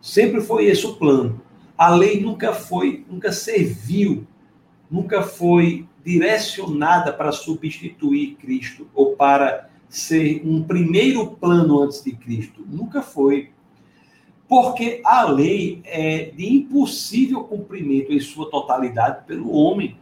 [0.00, 1.40] Sempre foi esse o plano.
[1.76, 4.26] A lei nunca foi, nunca serviu,
[4.90, 12.64] nunca foi direcionada para substituir Cristo ou para ser um primeiro plano antes de Cristo.
[12.66, 13.50] Nunca foi.
[14.48, 19.98] Porque a lei é de impossível cumprimento em sua totalidade pelo homem.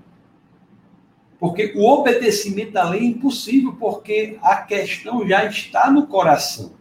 [1.44, 6.72] Porque o obedecimento da lei é impossível, porque a questão já está no coração.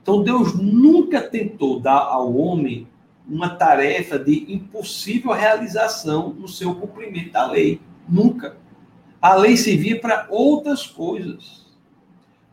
[0.00, 2.86] Então Deus nunca tentou dar ao homem
[3.28, 7.80] uma tarefa de impossível realização no seu cumprimento da lei.
[8.08, 8.58] Nunca.
[9.20, 11.66] A lei servia para outras coisas.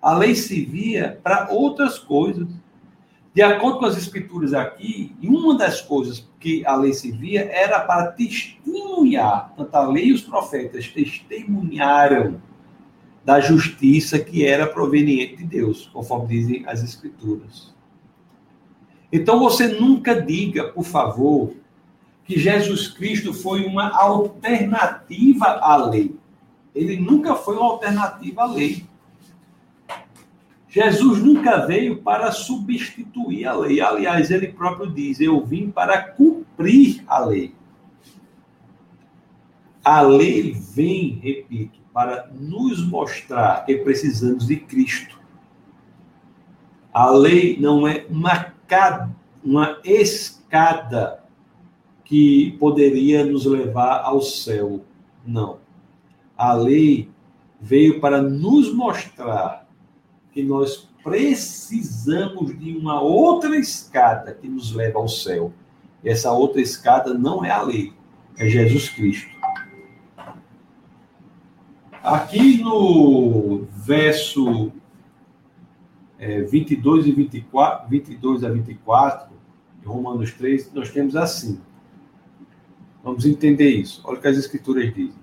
[0.01, 2.47] A lei servia para outras coisas.
[3.33, 8.11] De acordo com as escrituras aqui, uma das coisas que a lei servia era para
[8.11, 12.41] testemunhar, tanto a lei e os profetas testemunharam
[13.23, 17.73] da justiça que era proveniente de Deus, conforme dizem as escrituras.
[19.11, 21.53] Então você nunca diga, por favor,
[22.25, 26.15] que Jesus Cristo foi uma alternativa à lei.
[26.73, 28.85] Ele nunca foi uma alternativa à lei.
[30.71, 33.81] Jesus nunca veio para substituir a lei.
[33.81, 37.53] Aliás, ele próprio diz: Eu vim para cumprir a lei.
[39.83, 45.19] A lei vem, repito, para nos mostrar que precisamos de Cristo.
[46.93, 48.53] A lei não é uma,
[49.43, 51.21] uma escada
[52.05, 54.85] que poderia nos levar ao céu.
[55.25, 55.59] Não.
[56.37, 57.09] A lei
[57.59, 59.67] veio para nos mostrar
[60.31, 65.53] que nós precisamos de uma outra escada que nos leva ao céu.
[66.03, 67.93] E essa outra escada não é a lei,
[68.37, 69.29] é Jesus Cristo.
[72.03, 74.71] Aqui no verso
[76.17, 79.35] é, 22 e 24, 22 a 24,
[79.79, 81.59] de Romanos 3, nós temos assim.
[83.03, 84.01] Vamos entender isso.
[84.03, 85.19] Olha o que as escrituras dizem.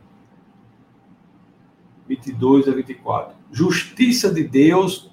[2.09, 5.11] 22 a 24 justiça de Deus.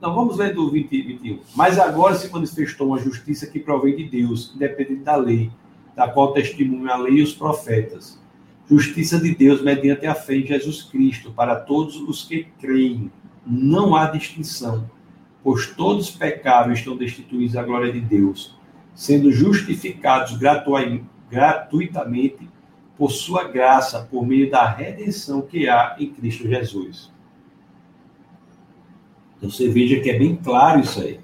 [0.00, 1.40] Não, vamos ler do 20, 21.
[1.54, 5.50] Mas agora se manifestou uma justiça que provém de Deus, independente da lei,
[5.94, 8.20] da qual testemunha a lei e os profetas.
[8.68, 13.10] Justiça de Deus mediante a fé em Jesus Cristo, para todos os que creem.
[13.44, 14.88] Não há distinção,
[15.42, 18.56] pois todos pecaram e estão destituídos da glória de Deus,
[18.94, 20.38] sendo justificados
[21.28, 22.48] gratuitamente
[22.96, 27.12] por sua graça, por meio da redenção que há em Cristo Jesus.
[29.42, 31.18] Então você veja que é bem claro isso aí.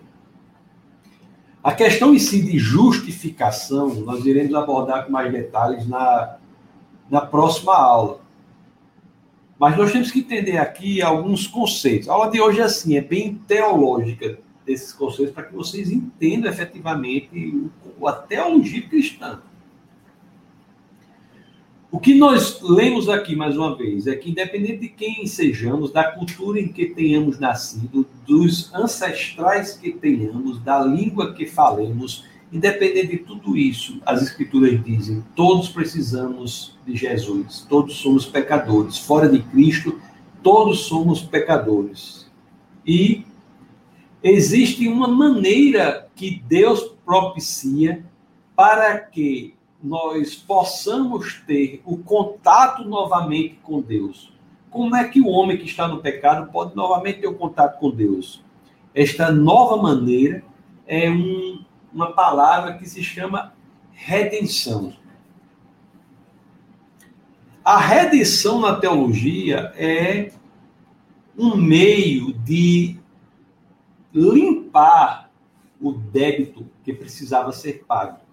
[1.63, 6.37] A questão em si de justificação, nós iremos abordar com mais detalhes na,
[7.09, 8.21] na próxima aula.
[9.57, 12.09] Mas nós temos que entender aqui alguns conceitos.
[12.09, 16.51] A aula de hoje é assim, é bem teológica desses conceitos para que vocês entendam
[16.51, 17.71] efetivamente
[18.05, 19.41] a teologia cristã.
[21.91, 26.05] O que nós lemos aqui, mais uma vez, é que, independente de quem sejamos, da
[26.05, 33.19] cultura em que tenhamos nascido, dos ancestrais que tenhamos, da língua que falemos, independente de
[33.19, 38.99] tudo isso, as Escrituras dizem: todos precisamos de Jesus, todos somos pecadores.
[38.99, 39.99] Fora de Cristo,
[40.43, 42.31] todos somos pecadores.
[42.87, 43.25] E
[44.23, 48.05] existe uma maneira que Deus propicia
[48.55, 54.33] para que nós possamos ter o contato novamente com Deus.
[54.71, 57.91] Como é que o homem que está no pecado pode novamente ter o contato com
[57.91, 58.43] Deus?
[58.95, 60.43] Esta nova maneira
[60.87, 63.53] é um, uma palavra que se chama
[63.93, 64.93] redenção.
[67.65, 70.33] A redenção na teologia é
[71.37, 72.99] um meio de
[74.13, 75.31] limpar
[75.81, 78.28] o débito que precisava ser pago.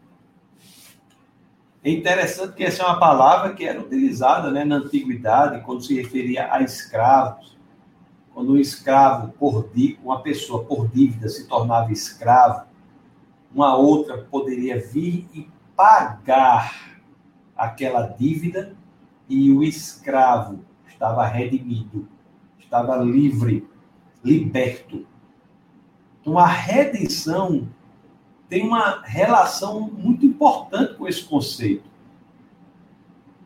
[1.86, 5.94] É interessante que essa é uma palavra que era utilizada né, na antiguidade quando se
[5.94, 7.56] referia a escravos.
[8.34, 9.70] Quando um escravo, por
[10.04, 12.66] uma pessoa por dívida se tornava escravo,
[13.54, 16.98] uma outra poderia vir e pagar
[17.56, 18.76] aquela dívida
[19.30, 22.08] e o escravo estava redimido,
[22.58, 23.70] estava livre,
[24.24, 25.06] liberto.
[26.20, 27.70] Então a redenção
[28.50, 31.90] tem uma relação muito importante com esse conceito.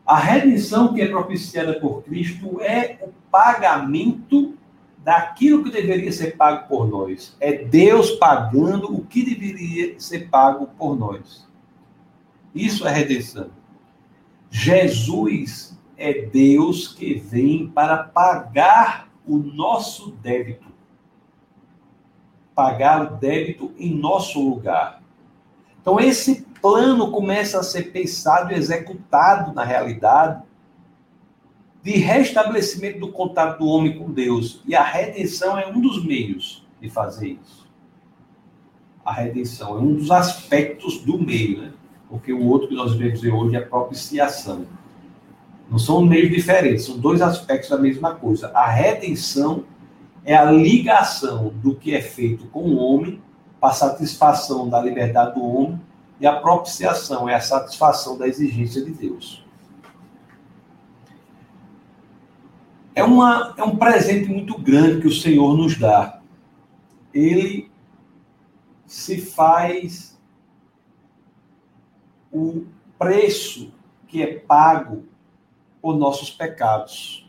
[0.04, 4.54] A redenção que é propiciada por Cristo é o pagamento
[4.98, 7.36] daquilo que deveria ser pago por nós.
[7.40, 11.48] É Deus pagando o que deveria ser pago por nós.
[12.54, 13.50] Isso é redenção.
[14.50, 20.69] Jesus é Deus que vem para pagar o nosso débito.
[22.60, 25.00] Pagar o débito em nosso lugar.
[25.80, 30.42] Então, esse plano começa a ser pensado e executado na realidade
[31.82, 34.60] de restabelecimento do contato do homem com Deus.
[34.66, 37.66] E a redenção é um dos meios de fazer isso.
[39.02, 41.72] A redenção é um dos aspectos do meio, né?
[42.10, 44.66] Porque o outro que nós vemos hoje é a propiciação.
[45.70, 48.50] Não são meios diferentes, são dois aspectos da mesma coisa.
[48.52, 49.64] A redenção
[50.24, 53.20] é a ligação do que é feito com o homem
[53.60, 55.80] para satisfação da liberdade do homem
[56.20, 59.44] e a propiciação é a satisfação da exigência de Deus.
[62.94, 66.20] É, uma, é um presente muito grande que o Senhor nos dá.
[67.14, 67.70] Ele
[68.86, 70.18] se faz
[72.30, 72.66] o
[72.98, 73.72] preço
[74.06, 75.04] que é pago
[75.80, 77.19] por nossos pecados.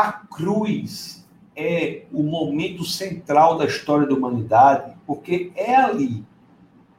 [0.00, 6.24] A cruz é o momento central da história da humanidade, porque é ali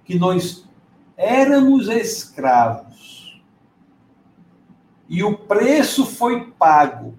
[0.05, 0.69] que nós
[1.17, 3.41] éramos escravos
[5.09, 7.15] e o preço foi pago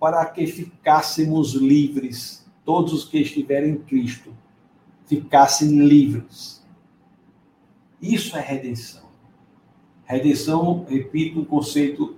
[0.00, 4.34] para que ficássemos livres, todos os que estiverem em Cristo
[5.04, 6.66] ficassem livres.
[8.00, 9.10] Isso é redenção.
[10.06, 12.16] Redenção, repito, um conceito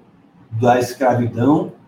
[0.49, 1.82] da escravidão,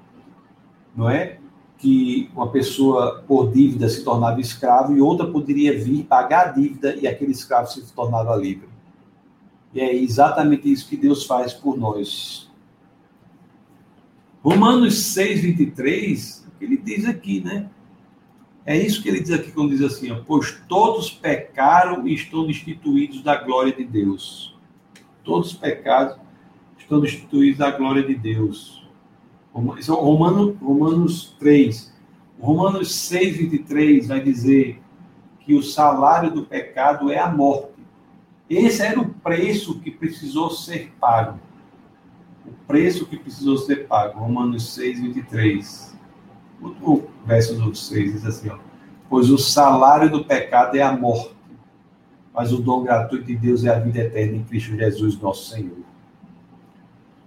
[0.97, 1.39] não é?
[1.79, 6.95] Que uma pessoa por dívida se tornava escravo e outra poderia vir pagar a dívida
[6.97, 8.69] e aquele escravo se tornava livre.
[9.73, 12.49] E é exatamente isso que Deus faz por nós.
[14.43, 17.69] Romanos 6, 23, ele diz aqui, né?
[18.67, 22.47] É isso que ele diz aqui quando diz assim, ó, pois todos pecaram e estão
[22.47, 24.57] destituídos da glória de Deus.
[25.23, 26.17] Todos os pecados
[26.79, 28.84] estão destituídos da glória de Deus.
[29.55, 31.95] Romanos, Romanos 3.
[32.41, 34.83] Romanos 6, 23 vai dizer
[35.41, 37.73] que o salário do pecado é a morte.
[38.51, 41.39] Esse era o preço que precisou ser pago
[42.47, 44.19] o preço que precisou ser pago.
[44.19, 45.95] Romanos 6, 23.
[46.83, 48.59] O verso do 6 diz assim: ó,
[49.09, 51.35] Pois o salário do pecado é a morte,
[52.33, 55.77] mas o dom gratuito de Deus é a vida eterna em Cristo Jesus, nosso Senhor.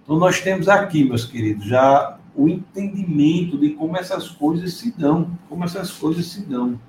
[0.02, 5.36] Então, nós temos aqui, meus queridos, já o entendimento de como essas coisas se dão,
[5.48, 6.80] como essas coisas se dão.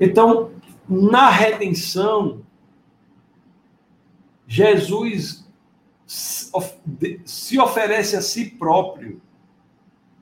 [0.00, 0.50] Então,
[0.88, 2.42] na redenção,
[4.46, 5.44] Jesus
[6.06, 9.20] se oferece a si próprio.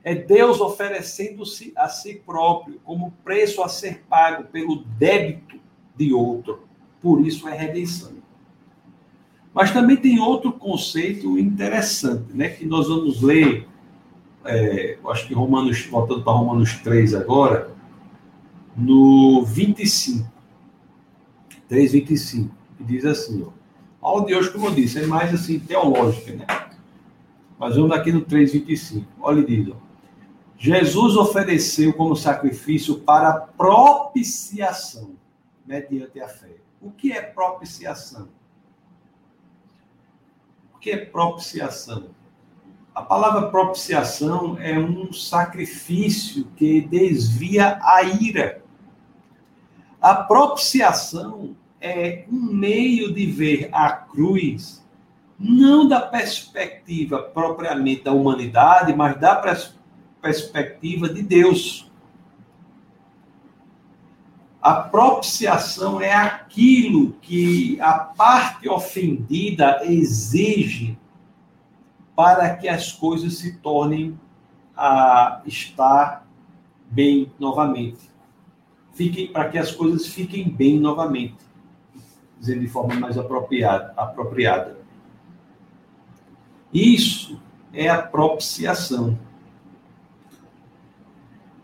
[0.03, 5.59] É Deus oferecendo-se a si próprio como preço a ser pago pelo débito
[5.95, 6.67] de outro.
[7.01, 8.13] Por isso é redenção.
[9.53, 12.49] Mas também tem outro conceito interessante, né?
[12.49, 13.67] Que nós vamos ler,
[14.45, 17.71] é, acho que Romanos, voltando para Romanos 3 agora,
[18.75, 20.31] no 25.
[21.67, 23.51] 3, 25, que diz assim, ó.
[24.01, 26.45] Aula de hoje, como eu disse, é mais assim, teológica, né?
[27.57, 29.05] Mas vamos aqui no 3,25.
[29.21, 29.75] Olha, diz, ó.
[30.57, 35.15] Jesus ofereceu como sacrifício para propiciação,
[35.65, 36.55] mediante a fé.
[36.81, 38.27] O que é propiciação?
[40.73, 42.09] O que é propiciação?
[42.93, 48.61] A palavra propiciação é um sacrifício que desvia a ira.
[49.99, 54.83] A propiciação é um meio de ver a cruz
[55.39, 59.41] não da perspectiva propriamente da humanidade, mas da
[60.21, 61.91] perspectiva de Deus.
[64.61, 70.97] A propiciação é aquilo que a parte ofendida exige
[72.15, 74.19] para que as coisas se tornem
[74.75, 76.27] a estar
[76.89, 78.11] bem novamente.
[78.93, 81.37] Fiquem para que as coisas fiquem bem novamente,
[82.39, 84.77] dizendo de forma mais apropriada, apropriada.
[86.71, 87.41] Isso
[87.73, 89.17] é a propiciação.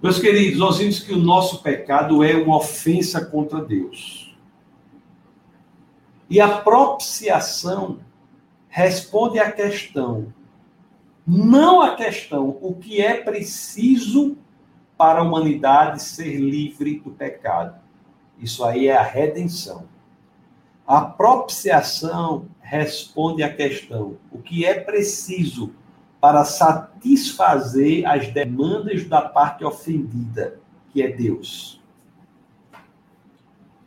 [0.01, 4.35] Meus queridos, nós vimos que o nosso pecado é uma ofensa contra Deus.
[6.29, 7.99] E a propiciação
[8.69, 10.33] responde à questão,
[11.29, 14.35] não à questão o que é preciso
[14.97, 17.79] para a humanidade ser livre do pecado.
[18.39, 19.87] Isso aí é a redenção.
[20.87, 25.71] A propiciação responde à questão o que é preciso
[26.19, 30.59] para satisfazer as demandas da parte ofendida,
[30.91, 31.79] que é Deus.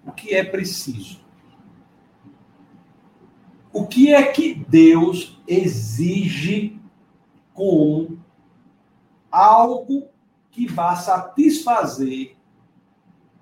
[0.06, 1.20] O que é preciso?
[3.72, 6.80] O que é que Deus exige
[7.54, 8.18] como
[9.30, 10.08] algo
[10.50, 12.36] que vá satisfazer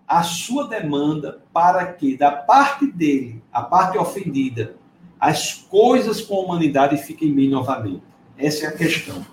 [0.07, 4.77] a sua demanda para que, da parte dele, a parte ofendida,
[5.19, 8.03] as coisas com a humanidade fiquem bem novamente?
[8.37, 9.25] Essa é a questão.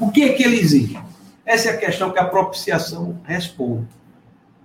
[0.00, 0.98] O que é que ele exige?
[1.44, 3.86] Essa é a questão que a propiciação responde.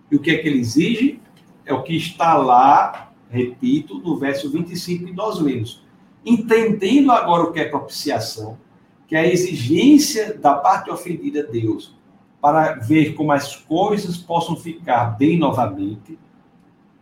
[0.10, 1.22] E o que é que ele exige?
[1.66, 5.84] É o que está lá, repito, no verso 25 que nós lemos.
[6.26, 8.58] Entendendo agora o que é propiciação,
[9.12, 11.94] que é a exigência da parte ofendida a Deus
[12.40, 16.18] para ver como as coisas possam ficar bem novamente,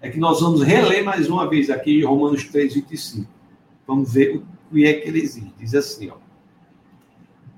[0.02, 3.30] é que nós vamos reler mais uma vez aqui Romanos 3, 25.
[3.86, 5.54] Vamos ver o que é que ele exige.
[5.60, 6.16] Diz assim, ó.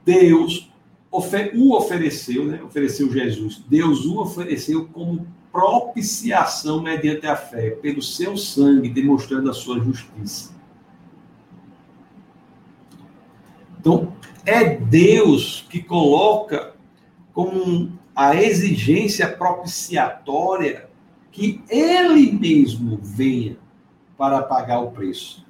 [0.04, 0.70] Deus
[1.10, 2.62] o ofereceu, né?
[2.62, 3.64] Ofereceu Jesus.
[3.70, 10.54] Deus o ofereceu como propiciação mediante a fé, pelo seu sangue, demonstrando a sua justiça.
[13.80, 14.14] Então,
[14.46, 16.74] é Deus que coloca
[17.34, 20.90] como a exigência propiciatória
[21.32, 23.58] que ele mesmo venha
[24.18, 25.46] para pagar o preço.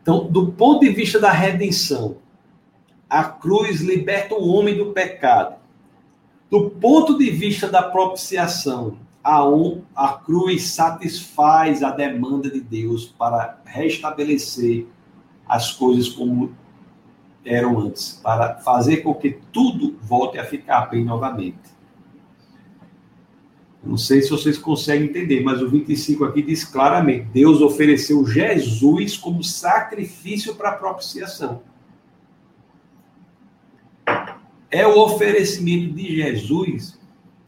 [0.00, 2.16] Então, do ponto de vista da redenção,
[3.08, 5.56] a cruz liberta o homem do pecado.
[6.48, 9.42] Do ponto de vista da propiciação, a,
[9.94, 14.86] a cruz satisfaz a demanda de Deus para restabelecer
[15.46, 16.54] as coisas como
[17.44, 21.58] eram antes, para fazer com que tudo volte a ficar bem novamente.
[23.82, 29.16] Não sei se vocês conseguem entender, mas o 25 aqui diz claramente: Deus ofereceu Jesus
[29.16, 31.62] como sacrifício para a propiciação
[34.70, 36.98] é o oferecimento de Jesus,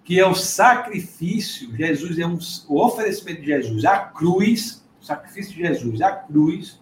[0.05, 1.75] que é o sacrifício.
[1.77, 2.39] Jesus é um,
[2.69, 6.82] o oferecimento de Jesus, a cruz, o sacrifício de Jesus, a cruz,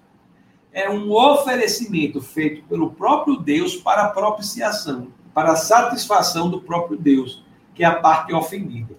[0.73, 7.45] é um oferecimento feito pelo próprio Deus para propiciação, para satisfação do próprio Deus,
[7.75, 8.97] que é a parte ofendida.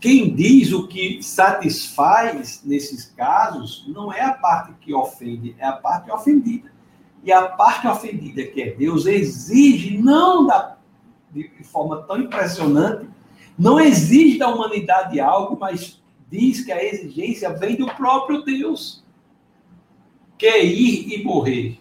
[0.00, 5.72] Quem diz o que satisfaz nesses casos não é a parte que ofende, é a
[5.72, 6.70] parte ofendida.
[7.22, 10.76] E a parte ofendida, que é Deus, exige, não da,
[11.32, 13.08] de forma tão impressionante,
[13.58, 19.03] não exige da humanidade algo, mas diz que a exigência vem do próprio Deus.
[20.44, 21.80] Quer ir e morrer.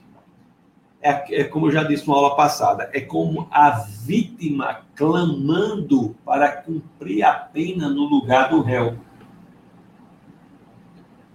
[1.02, 6.50] É, é, como eu já disse na aula passada, é como a vítima clamando para
[6.50, 8.98] cumprir a pena no lugar do réu.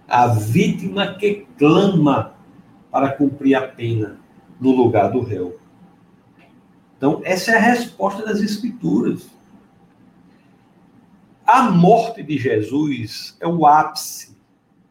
[0.07, 2.33] A vítima que clama
[2.89, 4.19] para cumprir a pena
[4.59, 5.59] no lugar do réu.
[6.97, 9.29] Então, essa é a resposta das Escrituras.
[11.45, 14.35] A morte de Jesus é o ápice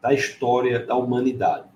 [0.01, 1.68] da história da humanidade.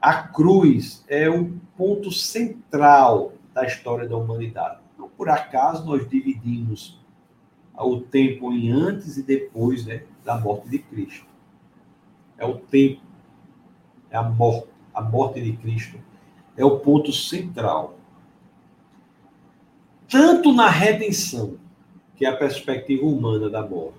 [0.00, 4.80] A cruz é o ponto central da história da humanidade.
[4.98, 6.98] Não por acaso nós dividimos
[7.76, 11.26] o tempo em antes e depois né, da morte de Cristo.
[12.36, 13.00] É o tempo,
[14.10, 15.98] é a morte a morte de Cristo,
[16.56, 17.96] é o ponto central.
[20.08, 21.56] Tanto na redenção,
[22.16, 23.98] que é a perspectiva humana da morte,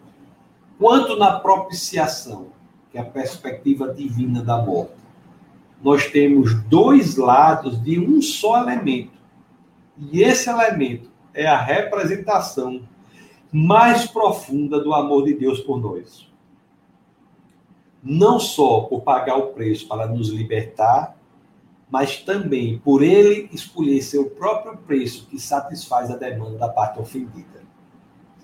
[0.77, 2.47] quanto na propiciação,
[2.91, 5.00] que é a perspectiva divina da morte.
[5.83, 9.11] Nós temos dois lados de um só elemento.
[9.97, 12.81] E esse elemento é a representação
[13.51, 16.31] mais profunda do amor de Deus por nós
[18.03, 21.15] não só por pagar o preço para nos libertar,
[21.89, 27.61] mas também por ele escolher seu próprio preço que satisfaz a demanda da parte ofendida.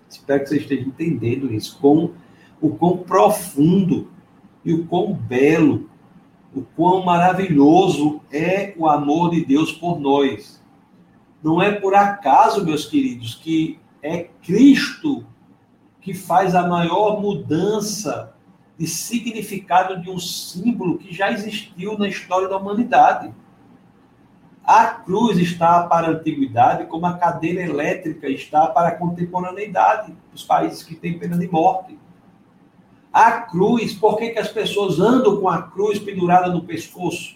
[0.09, 2.11] Espero que você esteja entendendo isso, com
[2.61, 4.11] o quão profundo
[4.63, 5.89] e o quão belo,
[6.57, 10.63] o quão maravilhoso é o amor de Deus por nós.
[11.43, 15.25] Não é por acaso, meus queridos, que é Cristo
[16.01, 18.33] que faz a maior mudança
[18.77, 23.33] de significado de um símbolo que já existiu na história da humanidade.
[24.63, 30.43] A cruz está para a antiguidade como a cadeira elétrica está para a contemporaneidade, os
[30.43, 31.97] países que têm pena de morte.
[33.17, 37.35] A cruz, por que, que as pessoas andam com a cruz pendurada no pescoço?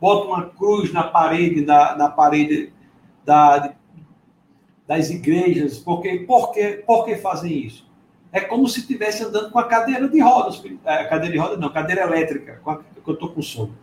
[0.00, 2.72] Botam uma cruz na parede, na, na parede
[3.22, 3.74] da,
[4.88, 5.76] das igrejas.
[5.76, 7.86] Por que, por, que, por que fazem isso?
[8.32, 10.64] É como se estivesse andando com a cadeira de rodas.
[10.86, 13.76] É, cadeira de rodas não, cadeira elétrica, a, que eu estou com sono.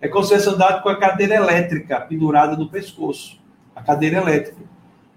[0.00, 3.40] É como se tivesse andado com a cadeira elétrica pendurada no pescoço.
[3.74, 4.62] A cadeira elétrica.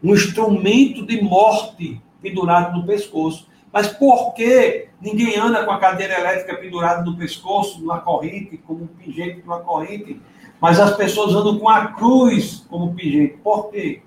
[0.04, 3.48] Um instrumento de morte pendurado no pescoço.
[3.72, 8.84] Mas por que ninguém anda com a cadeira elétrica pendurada no pescoço, numa corrente, como
[8.84, 10.22] um pingente de uma corrente?
[10.60, 13.38] Mas as pessoas andam com a cruz como pingente.
[13.44, 14.02] Por quê?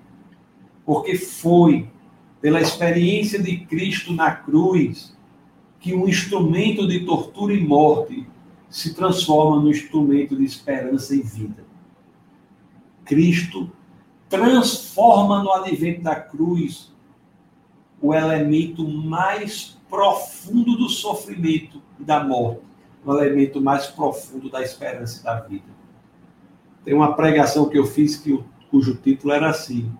[0.84, 1.88] Porque foi
[2.40, 5.16] pela experiência de Cristo na cruz
[5.80, 8.26] que um instrumento de tortura e morte
[8.68, 11.64] se transforma no instrumento de esperança e vida.
[13.04, 13.70] Cristo
[14.28, 16.92] transforma no advento da cruz
[18.00, 22.62] o elemento mais profundo do sofrimento e da morte,
[23.04, 25.68] o elemento mais profundo da esperança e da vida.
[26.82, 29.92] Tem uma pregação que eu fiz que, cujo título era assim: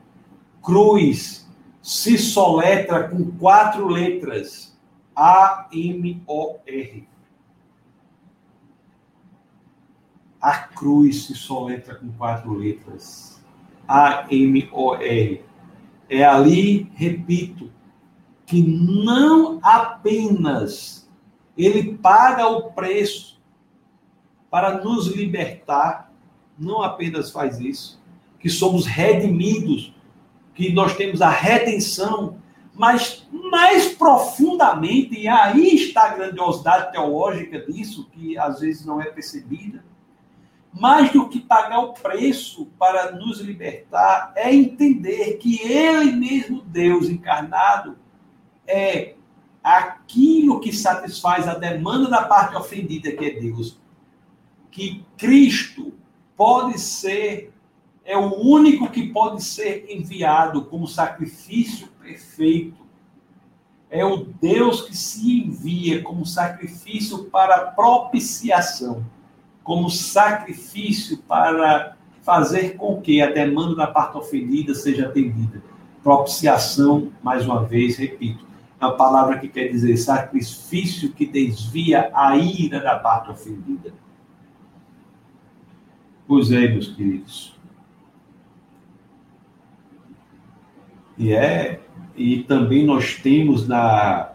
[0.62, 1.46] Cruz
[1.82, 4.74] se soletra com quatro letras:
[5.14, 7.06] A-M-O-R.
[10.40, 13.44] A cruz se soletra com quatro letras:
[13.86, 15.44] A-M-O-R.
[16.08, 17.70] É ali, repito,
[18.52, 21.10] que não apenas
[21.56, 23.40] ele paga o preço
[24.50, 26.12] para nos libertar,
[26.58, 27.98] não apenas faz isso,
[28.38, 29.94] que somos redimidos,
[30.54, 32.36] que nós temos a redenção,
[32.74, 39.06] mas mais profundamente, e aí está a grandiosidade teológica disso, que às vezes não é
[39.06, 39.82] percebida,
[40.70, 47.08] mais do que pagar o preço para nos libertar, é entender que Ele mesmo, Deus
[47.08, 48.01] encarnado,
[48.66, 49.14] é
[49.62, 53.78] aquilo que satisfaz a demanda da parte ofendida, que é Deus.
[54.70, 55.92] Que Cristo
[56.36, 57.52] pode ser,
[58.04, 62.82] é o único que pode ser enviado como sacrifício perfeito.
[63.88, 69.04] É o Deus que se envia como sacrifício para propiciação,
[69.62, 75.62] como sacrifício para fazer com que a demanda da parte ofendida seja atendida.
[76.02, 78.51] Propiciação, mais uma vez, repito,
[78.86, 83.92] uma palavra que quer dizer sacrifício que desvia a ira da parte ofendida.
[86.26, 87.54] Pois é, meus queridos.
[91.16, 91.80] E é
[92.16, 94.32] e também nós temos na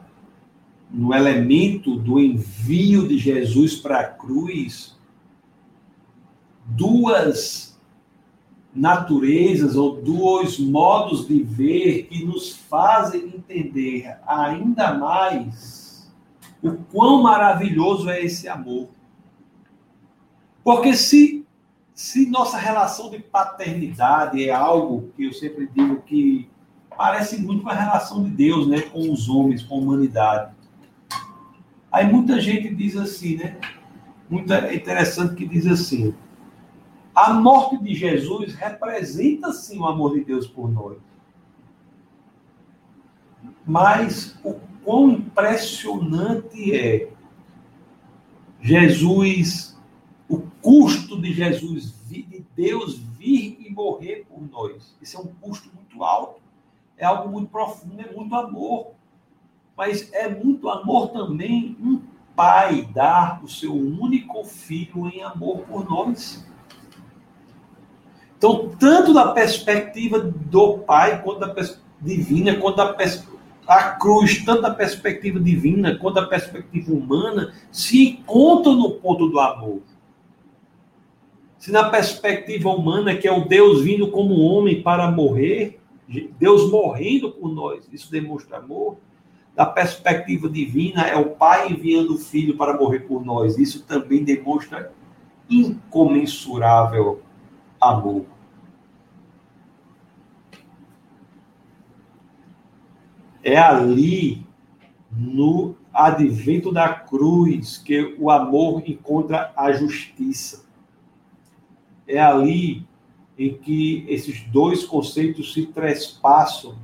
[0.90, 4.98] no elemento do envio de Jesus para a cruz
[6.66, 7.67] duas
[8.78, 16.08] naturezas ou dois modos de ver que nos fazem entender ainda mais
[16.62, 18.90] o quão maravilhoso é esse amor.
[20.64, 21.46] Porque se,
[21.94, 26.48] se nossa relação de paternidade é algo que eu sempre digo que
[26.96, 30.52] parece muito com a relação de Deus né, com os homens, com a humanidade.
[31.92, 33.58] Aí muita gente diz assim, né?
[34.30, 36.14] Muito interessante que diz assim:
[37.18, 41.00] a morte de Jesus representa sim o amor de Deus por nós.
[43.66, 44.54] Mas o
[44.84, 47.12] quão impressionante é
[48.62, 49.76] Jesus,
[50.30, 54.96] o custo de Jesus, de Deus vir e morrer por nós.
[55.02, 56.40] Isso é um custo muito alto,
[56.96, 58.92] é algo muito profundo, é muito amor.
[59.76, 62.00] Mas é muito amor também um
[62.36, 66.46] pai dar o seu único filho em amor por nós.
[68.38, 71.56] Então, tanto da perspectiva do Pai, quanto da
[72.02, 72.94] divina, quanto da
[73.68, 79.40] a cruz, tanto da perspectiva divina quanto da perspectiva humana, se encontram no ponto do
[79.40, 79.82] amor.
[81.58, 85.82] Se na perspectiva humana, que é o Deus vindo como homem para morrer,
[86.40, 88.98] Deus morrendo por nós, isso demonstra amor.
[89.54, 94.24] Da perspectiva divina, é o Pai enviando o Filho para morrer por nós, isso também
[94.24, 94.94] demonstra
[95.50, 97.22] incomensurável
[97.80, 98.26] amor.
[103.44, 104.46] É ali,
[105.12, 110.66] no advento da cruz, que o amor encontra a justiça.
[112.08, 112.86] É ali
[113.38, 116.76] em que esses dois conceitos se trespassam,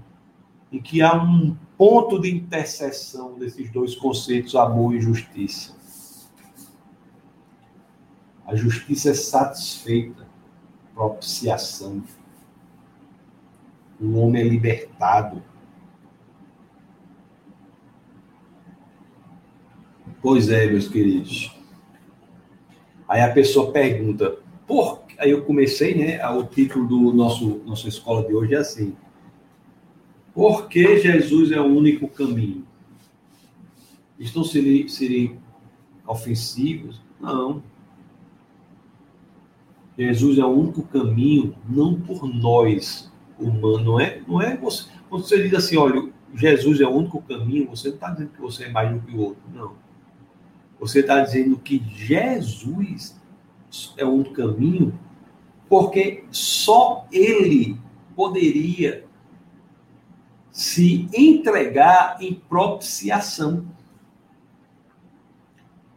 [0.72, 5.76] em que há um ponto de interseção desses dois conceitos, amor e justiça.
[8.46, 10.28] A justiça é satisfeita,
[10.94, 12.04] propiciação.
[14.00, 15.42] O homem é libertado.
[20.22, 21.56] Pois é, meus queridos.
[23.08, 26.26] Aí a pessoa pergunta, por aí eu comecei, né?
[26.30, 28.96] O título do nosso nossa escola de hoje é assim:
[30.34, 32.66] Por que Jesus é o único caminho?
[34.18, 35.38] Estão seriam, seriam
[36.08, 37.02] ofensivos?
[37.20, 37.62] Não.
[39.98, 44.22] Jesus é o único caminho, não por nós humanos, não é?
[44.28, 47.96] Não é você, quando você diz assim, olha, Jesus é o único caminho, você não
[47.96, 49.74] está dizendo que você é mais do que o outro, não.
[50.80, 53.16] Você está dizendo que Jesus
[53.98, 54.98] é um caminho,
[55.70, 57.78] porque só ele
[58.16, 59.06] poderia
[60.52, 63.66] se entregar em propiciação.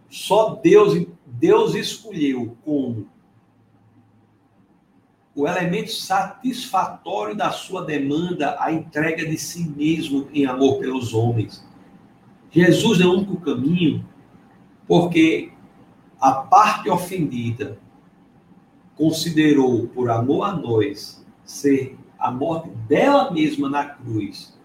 [0.08, 3.06] Só Deus, Deus escolheu como
[5.36, 11.62] o elemento satisfatório da sua demanda a entrega de si mesmo em amor pelos homens.
[12.50, 14.02] Jesus é o único caminho,
[14.88, 15.52] porque
[16.18, 17.78] a parte ofendida
[18.96, 24.56] considerou, por amor a nós, ser a morte dela mesma na cruz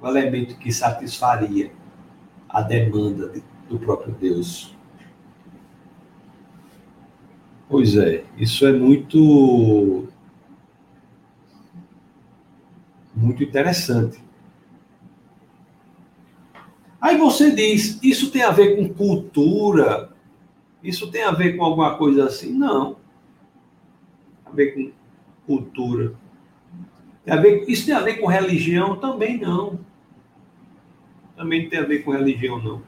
[0.00, 1.70] o elemento que satisfaria
[2.48, 3.30] a demanda
[3.68, 4.74] do próprio Deus.
[7.68, 10.08] Pois é, isso é muito
[13.14, 14.22] muito interessante.
[17.00, 20.10] Aí você diz, isso tem a ver com cultura,
[20.82, 22.52] isso tem a ver com alguma coisa assim?
[22.52, 22.96] Não.
[24.44, 24.92] Tem a ver com
[25.46, 26.14] cultura.
[27.24, 28.96] Tem a ver, isso tem a ver com religião?
[28.96, 29.78] Também não.
[31.36, 32.82] Também não tem a ver com religião, não.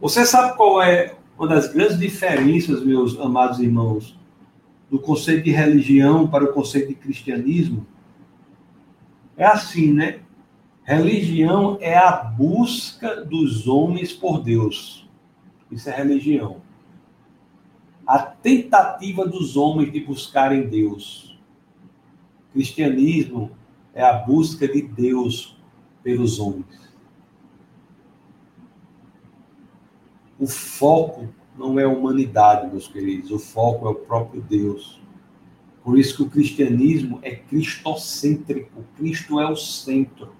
[0.00, 4.18] Você sabe qual é uma das grandes diferenças, meus amados irmãos,
[4.90, 7.86] do conceito de religião para o conceito de cristianismo?
[9.40, 10.20] É assim, né?
[10.84, 15.08] Religião é a busca dos homens por Deus.
[15.70, 16.60] Isso é religião
[18.10, 21.38] a tentativa dos homens de buscarem Deus.
[22.52, 23.52] cristianismo
[23.94, 25.56] é a busca de Deus
[26.02, 26.92] pelos homens.
[30.36, 34.99] O foco não é a humanidade, meus queridos, o foco é o próprio Deus.
[35.82, 38.84] Por isso que o cristianismo é cristocêntrico.
[38.96, 40.32] Cristo é o centro.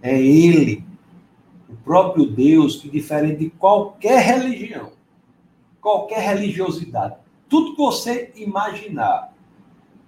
[0.00, 0.84] É Ele,
[1.68, 4.92] o próprio Deus, que diferente de qualquer religião,
[5.80, 7.16] qualquer religiosidade.
[7.48, 9.32] Tudo que você imaginar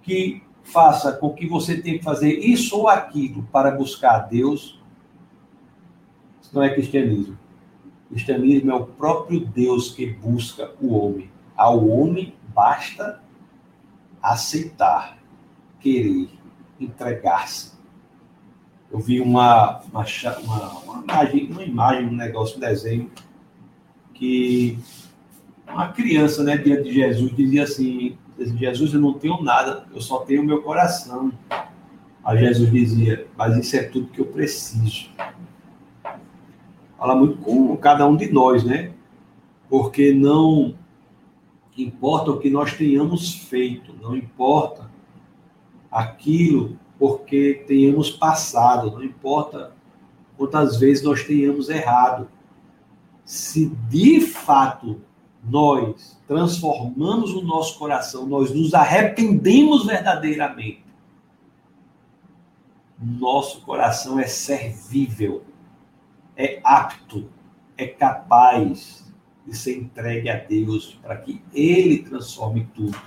[0.01, 4.79] que faça com que você tenha que fazer isso ou aquilo para buscar Deus,
[6.41, 7.37] isso não é cristianismo.
[8.09, 11.29] cristianismo é o próprio Deus que busca o homem.
[11.55, 13.23] Ao homem basta
[14.31, 15.17] aceitar,
[15.79, 16.29] querer,
[16.79, 17.73] entregar-se.
[18.91, 20.05] Eu vi uma, uma,
[20.43, 23.11] uma, uma, imagem, uma imagem, um negócio, um desenho,
[24.13, 24.79] que
[25.67, 28.17] uma criança, né, diante de Jesus, dizia assim:
[28.55, 31.31] Jesus, eu não tenho nada, eu só tenho o meu coração.
[32.23, 35.09] Aí Jesus dizia: Mas isso é tudo que eu preciso.
[36.97, 38.91] Fala muito com cada um de nós, né?
[39.69, 40.75] Porque não
[41.77, 44.89] importa o que nós tenhamos feito, não importa
[45.91, 49.73] aquilo porque tenhamos passado, não importa
[50.37, 52.29] quantas vezes nós tenhamos errado.
[53.23, 55.01] Se de fato
[55.43, 60.83] nós transformamos o nosso coração, nós nos arrependemos verdadeiramente,
[62.99, 65.43] nosso coração é servível,
[66.35, 67.29] é apto,
[67.77, 69.04] é capaz
[69.45, 72.99] de ser entregue a Deus para que Ele transforme tudo.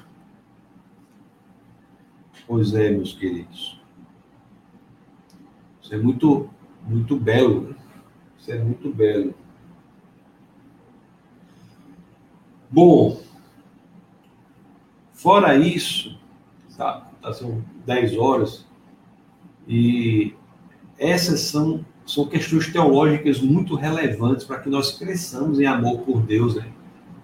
[2.46, 3.80] Pois é, meus queridos.
[5.82, 6.48] Isso é muito,
[6.86, 7.68] muito belo.
[7.68, 7.76] Né?
[8.38, 9.34] Isso é muito belo.
[12.70, 13.22] Bom,
[15.14, 16.20] fora isso,
[16.76, 18.66] tá, tá, são 10 horas,
[19.66, 20.34] e
[20.98, 26.56] essas são, são questões teológicas muito relevantes para que nós cresçamos em amor por Deus,
[26.56, 26.66] né?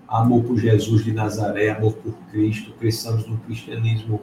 [0.06, 4.20] amor por Jesus de Nazaré, amor por Cristo, cresçamos no cristianismo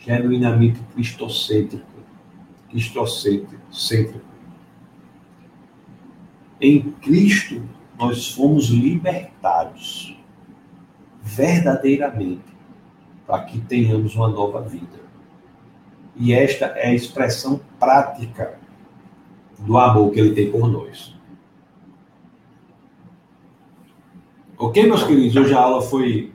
[0.00, 1.86] genuinamente cristocêntrico,
[2.68, 4.20] cristocêntrico.
[6.60, 7.62] Em Cristo,
[7.96, 10.18] nós fomos libertados
[11.22, 12.56] verdadeiramente.
[13.24, 15.00] para que tenhamos uma nova vida.
[16.16, 18.56] E esta é a expressão prática
[19.58, 21.14] do amor que ele tem por nós.
[24.58, 25.36] Ok, meus queridos?
[25.36, 26.32] Hoje a aula foi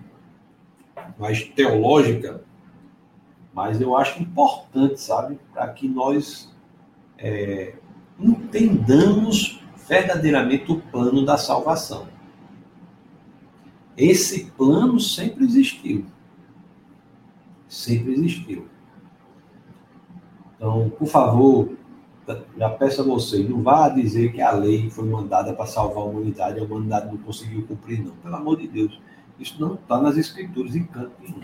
[1.18, 2.44] mais teológica,
[3.54, 6.54] mas eu acho importante, sabe, para que nós
[7.18, 7.76] é,
[8.20, 12.08] entendamos verdadeiramente o plano da salvação.
[13.98, 16.06] Esse plano sempre existiu.
[17.68, 18.68] Sempre existiu.
[20.56, 21.70] Então, por favor,
[22.58, 26.06] já peço a vocês, não vá dizer que a lei foi mandada para salvar a
[26.06, 28.16] humanidade a humanidade não conseguiu cumprir, não.
[28.18, 29.00] Pelo amor de Deus.
[29.40, 31.42] Isso não está nas escrituras em canto nenhum.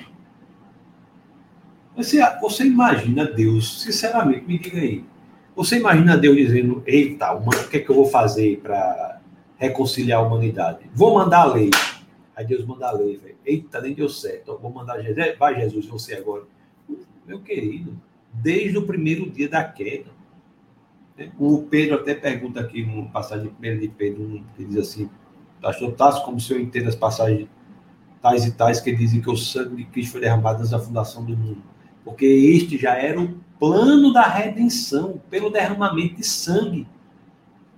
[1.96, 5.04] Você, você imagina Deus, sinceramente, me diga aí.
[5.56, 9.20] Você imagina Deus dizendo, eita, o que é que eu vou fazer para
[9.58, 10.88] reconciliar a humanidade?
[10.94, 11.72] Vou mandar a lei.
[12.36, 13.20] Aí Deus manda a lei.
[13.44, 14.56] Eita, nem deu certo.
[14.62, 15.36] Vou mandar Jesus.
[15.40, 16.44] Vai, Jesus, você agora.
[17.26, 18.00] Meu querido,
[18.32, 20.12] desde o primeiro dia da queda,
[21.40, 25.10] o Pedro até pergunta aqui, numa passagem primeira de Pedro, que diz assim,
[25.62, 27.48] pastor Tasso, como o senhor entende as passagens
[28.22, 31.24] tais e tais que dizem que o sangue de Cristo foi derramado antes da fundação
[31.24, 31.64] do mundo.
[32.04, 36.88] Porque este já era o plano da redenção, pelo derramamento de sangue.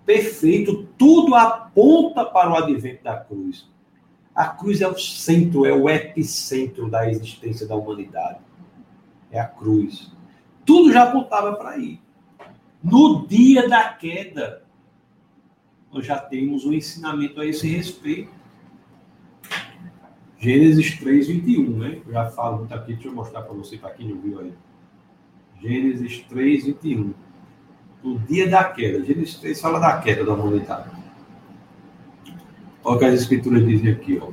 [0.05, 3.69] Perfeito, tudo aponta para o advento da cruz.
[4.33, 8.39] A cruz é o centro, é o epicentro da existência da humanidade.
[9.31, 10.11] É a cruz.
[10.65, 11.99] Tudo já apontava para aí.
[12.81, 14.63] No dia da queda,
[15.91, 18.31] nós já temos um ensinamento a esse respeito.
[20.37, 22.01] Gênesis 3, 21, né?
[22.07, 24.53] Eu já falo muito aqui, deixa eu mostrar para você, para quem não viu aí.
[25.61, 27.13] Gênesis 3, 21.
[28.01, 29.03] No dia da queda.
[29.03, 30.89] Gênesis 3 fala da queda da humanidade.
[32.81, 34.31] Olha o que as escrituras dizem aqui, ó.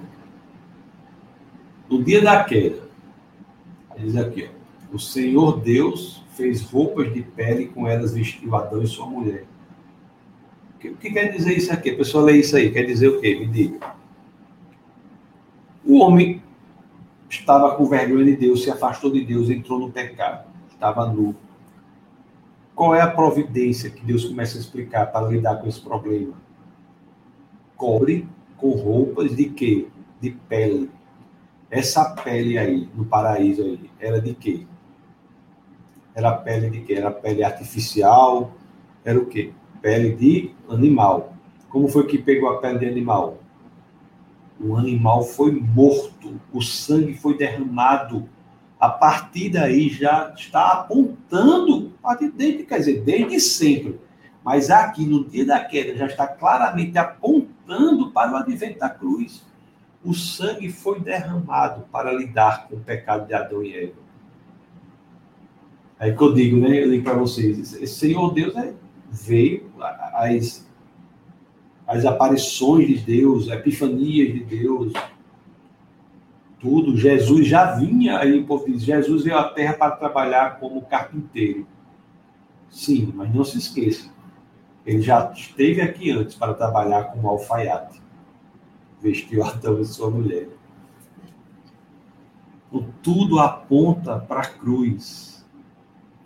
[1.91, 2.89] No dia da queda,
[3.99, 4.95] diz aqui, ó.
[4.95, 9.45] O Senhor Deus fez roupas de pele com elas vestiu Adão e sua mulher.
[10.75, 11.91] O que, que quer dizer isso aqui?
[11.91, 13.35] A pessoa lê isso aí, quer dizer o quê?
[13.35, 13.79] Me diga.
[15.83, 16.43] O homem
[17.29, 21.35] estava com vergonha de Deus, se afastou de Deus, entrou no pecado, estava nu.
[22.75, 26.35] Qual é a providência que Deus começa a explicar para lidar com esse problema?
[27.75, 28.29] Cobre
[28.59, 29.87] com roupas de quê?
[30.21, 30.91] De pele.
[31.71, 34.67] Essa pele aí, no paraíso aí, era de quê?
[36.17, 36.95] Era pele de quê?
[36.95, 38.53] Era pele artificial?
[39.05, 39.53] Era o quê?
[39.83, 41.35] Pele de animal.
[41.69, 43.37] Como foi que pegou a pele de animal?
[44.59, 48.27] O animal foi morto, o sangue foi derramado.
[48.81, 51.93] A partir daí já está apontando,
[52.35, 54.01] desde, quer dizer, desde sempre.
[54.43, 59.45] Mas aqui, no dia da queda, já está claramente apontando para o advento da cruz.
[60.03, 64.06] O sangue foi derramado para lidar com o pecado de Adão e Eva.
[65.99, 66.83] Aí que eu digo, né?
[66.83, 68.75] Eu digo para vocês, esse Senhor Deus é,
[69.11, 69.71] veio,
[70.15, 70.69] as,
[71.87, 74.93] as aparições de Deus, epifanias de Deus,
[76.61, 76.97] tudo.
[76.97, 81.67] Jesus já vinha, aí o povo diz, Jesus veio à terra para trabalhar como carpinteiro.
[82.69, 84.11] Sim, mas não se esqueça,
[84.85, 88.03] ele já esteve aqui antes para trabalhar como alfaiate.
[89.01, 90.49] Vestiu Adão e sua mulher.
[92.71, 95.36] O tudo aponta para a cruz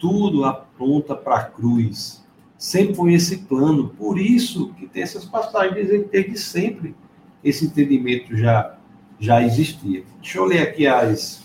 [0.00, 2.24] tudo aponta para a cruz.
[2.58, 3.90] Sempre foi esse plano.
[3.90, 6.96] Por isso que tem essas passagens desde sempre
[7.44, 8.76] esse entendimento já,
[9.18, 10.02] já existia.
[10.20, 11.42] Deixa eu ler aqui as.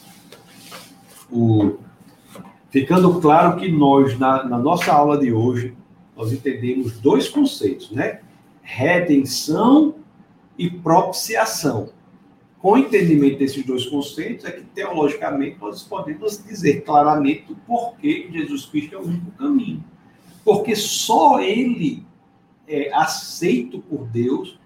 [1.30, 1.78] O,
[2.70, 5.76] ficando claro que nós, na, na nossa aula de hoje,
[6.16, 8.22] nós entendemos dois conceitos, né?
[8.62, 9.96] Redenção
[10.58, 11.90] e propiciação.
[12.66, 18.28] Com o entendimento desses dois conceitos, é que teologicamente nós podemos dizer claramente o porquê
[18.34, 19.84] Jesus Cristo é o único caminho.
[20.44, 22.04] Porque só ele
[22.68, 24.58] é aceito por Deus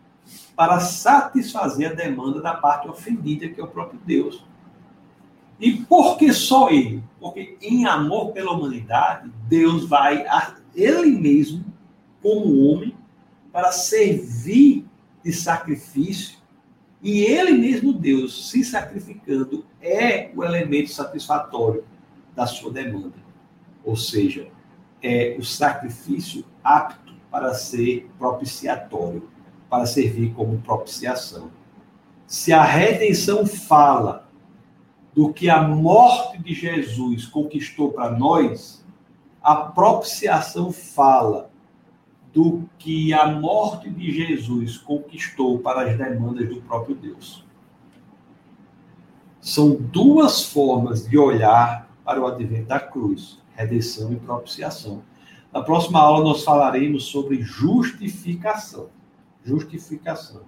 [0.56, 4.46] para satisfazer a demanda da parte ofendida, que é o próprio Deus.
[5.60, 7.04] E por que só ele?
[7.20, 11.66] Porque em amor pela humanidade, Deus vai a ele mesmo,
[12.22, 12.96] como homem,
[13.52, 14.86] para servir
[15.22, 16.39] de sacrifício
[17.02, 21.86] e ele mesmo, Deus, se sacrificando, é o elemento satisfatório
[22.36, 23.16] da sua demanda.
[23.84, 24.48] Ou seja,
[25.02, 29.30] é o sacrifício apto para ser propiciatório,
[29.70, 31.52] para servir como propiciação.
[32.28, 34.30] Se a redenção fala
[35.14, 38.86] do que a morte de Jesus conquistou para nós,
[39.42, 41.49] a propiciação fala
[42.34, 47.46] do que a morte de Jesus conquistou para as demandas do próprio Deus.
[49.42, 55.04] São duas formas de olhar para o advento da cruz: redenção e propiciação.
[55.52, 58.90] Na próxima aula, nós falaremos sobre justificação.
[59.44, 60.44] Justificação.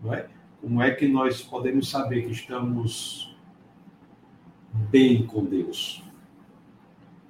[0.00, 0.28] Não é?
[0.60, 3.36] Como é que nós podemos saber que estamos
[4.72, 6.04] bem com Deus?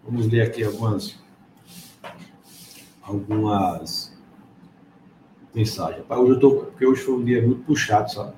[0.04, 1.18] Vamos ler aqui algumas
[3.09, 4.14] algumas
[5.54, 6.04] mensagens.
[6.09, 8.32] Hoje eu tô, porque hoje foi um dia muito puxado, sabe?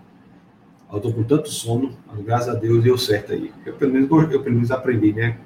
[0.91, 3.53] Eu estou com tanto sono, mas graças a Deus deu certo aí.
[3.65, 5.39] Eu pelo menos, eu, pelo menos aprendi, né?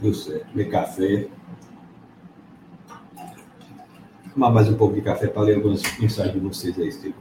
[0.00, 0.46] Deu certo.
[0.50, 1.28] Tomei café.
[4.24, 7.14] Vou tomar mais um pouco de café para ler algumas mensagens de vocês aí, Steve.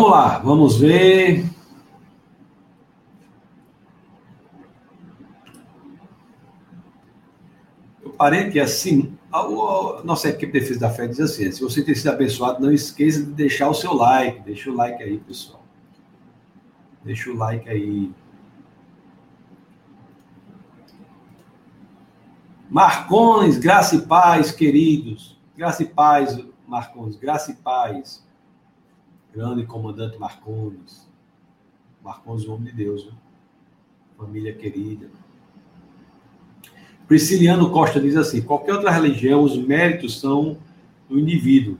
[0.00, 1.44] Vamos lá, vamos ver.
[8.02, 9.42] Eu parei que assim, a,
[10.02, 13.22] nossa equipe de defesa da fé diz assim: se você tem sido abençoado, não esqueça
[13.22, 14.40] de deixar o seu like.
[14.40, 15.62] Deixa o like aí, pessoal.
[17.04, 18.10] Deixa o like aí.
[22.70, 25.38] Marcones, graça e paz, queridos.
[25.54, 28.29] Graça e paz, Marcones, graça e paz
[29.32, 31.08] grande comandante Marcones.
[32.02, 33.12] Marcones, o homem de Deus, né?
[34.16, 35.08] família querida.
[37.06, 40.58] Prisciliano Costa diz assim: qualquer outra religião, os méritos são
[41.08, 41.78] do indivíduo.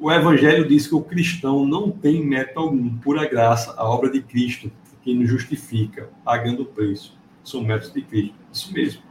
[0.00, 4.20] O Evangelho diz que o cristão não tem mérito algum, pura graça, a obra de
[4.20, 4.70] Cristo,
[5.02, 7.16] que nos justifica, pagando o preço.
[7.44, 8.34] São méritos de Cristo.
[8.52, 9.02] Isso mesmo.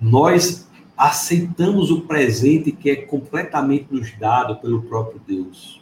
[0.00, 0.69] Nós
[1.00, 5.80] aceitamos o presente que é completamente nos dado pelo próprio Deus.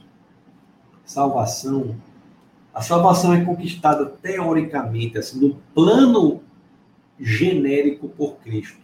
[1.04, 1.96] Salvação.
[2.72, 6.40] A salvação é conquistada teoricamente, assim, no plano
[7.18, 8.78] genérico por Cristo.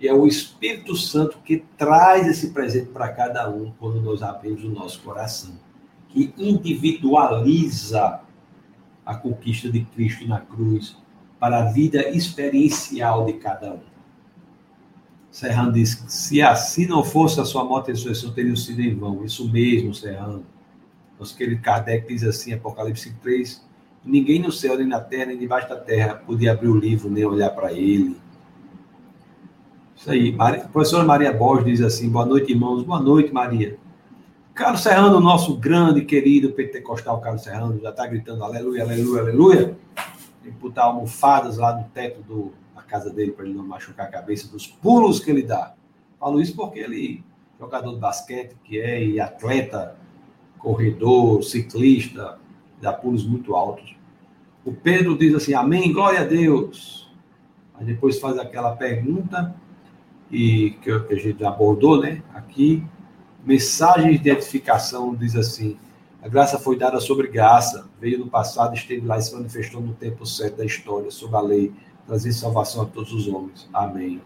[0.00, 4.64] E é o Espírito Santo que traz esse presente para cada um quando nós abrimos
[4.64, 5.52] o nosso coração,
[6.08, 8.22] que individualiza
[9.06, 10.96] a conquista de Cristo na cruz
[11.38, 13.93] para a vida experiencial de cada um.
[15.34, 19.24] Serrano diz: se assim não fosse a sua morte e ressurreição, teriam sido em vão.
[19.24, 20.46] Isso mesmo, Serrano.
[21.18, 23.60] Nosso querido Kardec diz assim, Apocalipse 3,
[24.04, 27.24] ninguém no céu, nem na terra, nem debaixo da terra podia abrir o livro, nem
[27.24, 28.16] olhar para ele.
[29.96, 30.30] Isso aí.
[30.30, 32.84] Maria, professora Maria Borges diz assim, boa noite, irmãos.
[32.84, 33.76] Boa noite, Maria.
[34.54, 39.76] Carlos Serrano, nosso grande, querido pentecostal Carlos Serrano, já está gritando aleluia, aleluia, aleluia.
[40.44, 42.52] Tem que botar almofadas lá no teto do,
[42.84, 45.74] casa dele para ele não machucar a cabeça dos pulos que ele dá.
[46.18, 47.24] Falo isso porque ele,
[47.58, 49.96] jogador de basquete que é, e atleta,
[50.58, 52.38] corredor, ciclista,
[52.80, 53.96] dá pulos muito altos.
[54.64, 57.12] O Pedro diz assim, amém, glória a Deus.
[57.74, 59.54] Aí depois faz aquela pergunta
[60.30, 62.22] e que a gente abordou, né?
[62.34, 62.84] Aqui,
[63.44, 65.76] mensagem de edificação diz assim:
[66.22, 69.92] a graça foi dada sobre graça, veio no passado, esteve lá e se manifestou no
[69.92, 71.72] tempo certo da história, sob a lei,
[72.06, 73.68] trazer salvação a todos os homens.
[73.72, 74.20] Amém.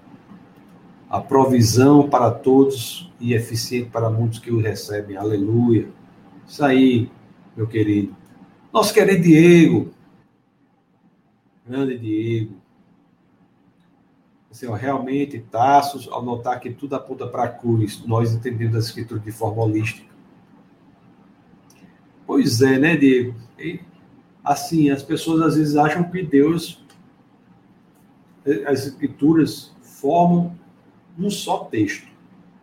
[1.09, 5.17] A provisão para todos e eficiente para muitos que o recebem.
[5.17, 5.89] Aleluia.
[6.47, 7.11] Isso aí,
[7.57, 8.15] meu querido.
[8.73, 9.91] Nosso querido Diego.
[11.67, 12.57] Grande Diego.
[14.67, 19.21] Ó, realmente, Tassos, ao notar que tudo aponta para a cruz, nós entendemos a escritura
[19.21, 20.09] de forma holística.
[22.27, 23.35] Pois é, né, Diego?
[23.59, 23.81] E,
[24.43, 26.83] assim, as pessoas às vezes acham que Deus
[28.67, 30.57] as escrituras formam
[31.19, 32.07] um só texto.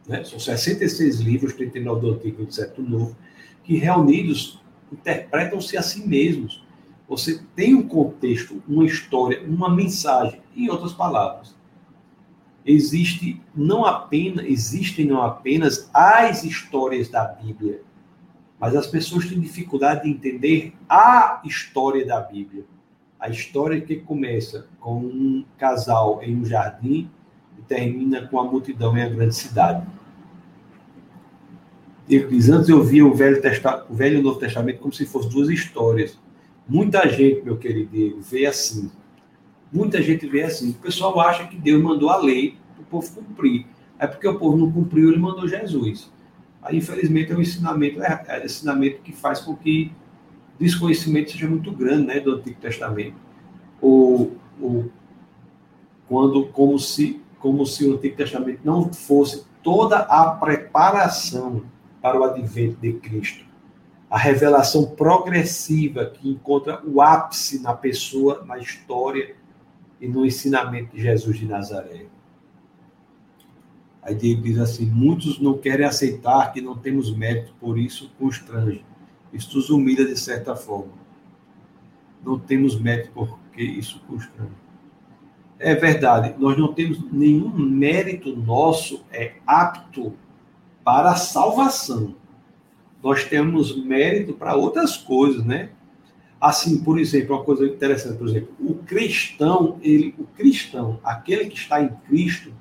[0.07, 0.23] Né?
[0.23, 3.17] São 66 livros, 39 do Antigo e 27 do Novo,
[3.63, 4.61] que reunidos
[4.91, 6.63] interpretam-se a si mesmos.
[7.07, 11.55] Você tem um contexto, uma história, uma mensagem, em outras palavras.
[12.65, 17.81] Existe não apenas, existem não apenas as histórias da Bíblia,
[18.59, 22.65] mas as pessoas têm dificuldade de entender a história da Bíblia.
[23.19, 27.09] A história que começa com um casal em um jardim
[27.57, 29.85] e termina com a multidão em a grande cidade.
[32.07, 34.93] Ele diz, antes eu via o Velho, Testa o Velho e o Novo Testamento como
[34.93, 36.19] se fossem duas histórias.
[36.67, 38.91] Muita gente, meu querido vê assim.
[39.71, 40.71] Muita gente vê assim.
[40.71, 43.65] O pessoal acha que Deus mandou a lei para o povo cumprir.
[43.97, 46.11] É porque o povo não cumpriu, ele mandou Jesus.
[46.61, 49.91] Aí, infelizmente, é um ensinamento, é, é um ensinamento que faz com que
[50.59, 53.15] desconhecimento seja muito grande né, do Antigo Testamento.
[53.81, 54.89] Ou, ou
[56.07, 61.63] quando, como se, como se o Antigo Testamento não fosse toda a preparação
[62.01, 63.43] para o advento de Cristo.
[64.09, 69.35] A revelação progressiva que encontra o ápice na pessoa, na história
[69.99, 72.05] e no ensinamento de Jesus de Nazaré.
[74.03, 78.85] Aí ele diz assim: muitos não querem aceitar que não temos mérito, por isso constrange.
[79.35, 80.93] Isso nos humilha de certa forma.
[82.23, 84.51] Não temos mérito porque isso constrange.
[85.59, 90.13] É verdade, nós não temos nenhum mérito nosso é apto
[90.83, 92.15] para a salvação.
[93.01, 95.69] Nós temos mérito para outras coisas, né?
[96.39, 101.57] Assim, por exemplo, uma coisa interessante, por exemplo, o cristão, ele, o cristão, aquele que
[101.57, 102.53] está em Cristo,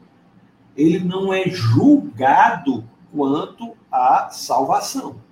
[0.77, 5.24] ele não é julgado quanto à salvação.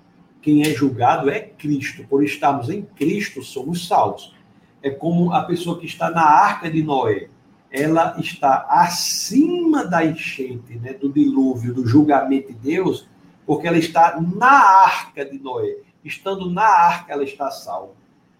[0.43, 2.05] Quem é julgado é Cristo.
[2.09, 4.35] Por estarmos em Cristo, somos salvos.
[4.83, 7.29] É como a pessoa que está na arca de Noé.
[7.71, 13.09] Ela está acima da enchente, né, do dilúvio, do julgamento de Deus,
[13.47, 15.77] porque ela está na arca de Noé.
[16.05, 17.95] Estando na arca, ela está salva.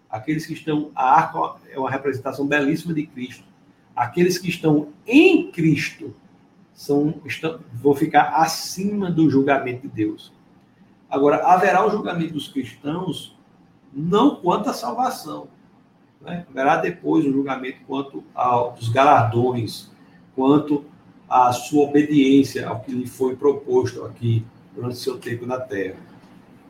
[0.09, 0.91] Aqueles que estão.
[0.93, 3.45] A arca é uma representação belíssima de Cristo.
[3.95, 6.13] Aqueles que estão em Cristo
[6.73, 10.31] são, estão, vão ficar acima do julgamento de Deus.
[11.13, 13.37] Agora, haverá o julgamento dos cristãos
[13.93, 15.47] não quanto à salvação.
[16.21, 16.45] Né?
[16.49, 19.91] Haverá depois o julgamento quanto aos galardões,
[20.35, 20.85] quanto
[21.29, 25.97] à sua obediência ao que lhe foi proposto aqui durante seu tempo na terra.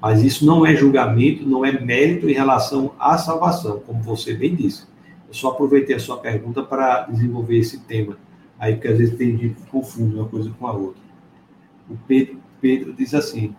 [0.01, 4.53] Mas isso não é julgamento, não é mérito em relação à salvação, como você bem
[4.53, 4.85] disse.
[5.27, 8.17] Eu só aproveitei a sua pergunta para desenvolver esse tema
[8.63, 11.01] Aí que às vezes tem gente que confunde uma coisa com a outra.
[11.89, 13.53] O Pedro, Pedro diz assim: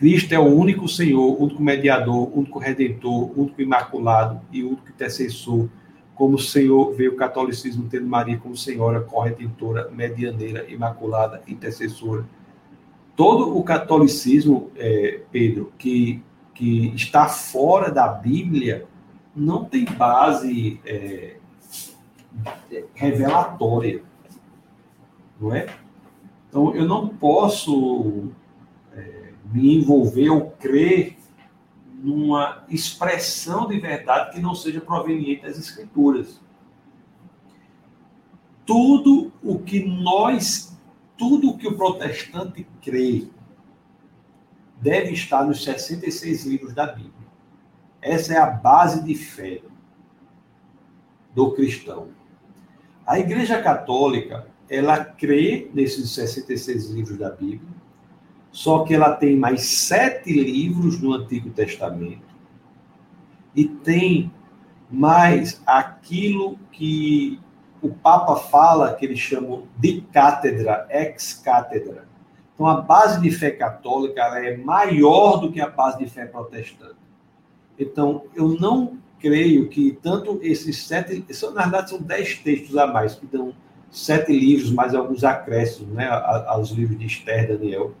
[0.00, 5.68] Cristo é o único Senhor, único mediador, único redentor, único imaculado e único intercessor.
[6.14, 12.24] Como o Senhor veio o catolicismo tendo Maria como Senhora, corredentora, medianeira, imaculada, intercessora.
[13.14, 16.22] Todo o catolicismo, é, Pedro, que,
[16.54, 18.86] que está fora da Bíblia,
[19.36, 21.36] não tem base é,
[22.94, 24.02] revelatória
[25.40, 25.66] não é?
[26.48, 28.30] Então, eu não posso
[29.52, 31.16] me envolver ou crer
[32.02, 36.40] numa expressão de verdade que não seja proveniente das Escrituras.
[38.64, 40.76] Tudo o que nós,
[41.18, 43.28] tudo o que o protestante crê,
[44.80, 47.12] deve estar nos 66 livros da Bíblia.
[48.00, 49.60] Essa é a base de fé
[51.34, 52.08] do cristão.
[53.06, 57.68] A Igreja Católica ela crê nesses 66 livros da Bíblia,
[58.50, 62.30] só que ela tem mais sete livros no Antigo Testamento
[63.54, 64.32] e tem
[64.90, 67.38] mais aquilo que
[67.80, 72.08] o Papa fala, que eles chamam de cátedra, ex-cátedra.
[72.54, 76.96] Então, a base de fé católica é maior do que a base de fé protestante.
[77.78, 81.24] Então, eu não creio que tanto esses sete,
[81.54, 83.54] na verdade, são dez textos a mais que dão
[83.90, 86.06] sete livros, mais alguns acréscimos né,
[86.46, 87.92] aos livros de Esther Daniel.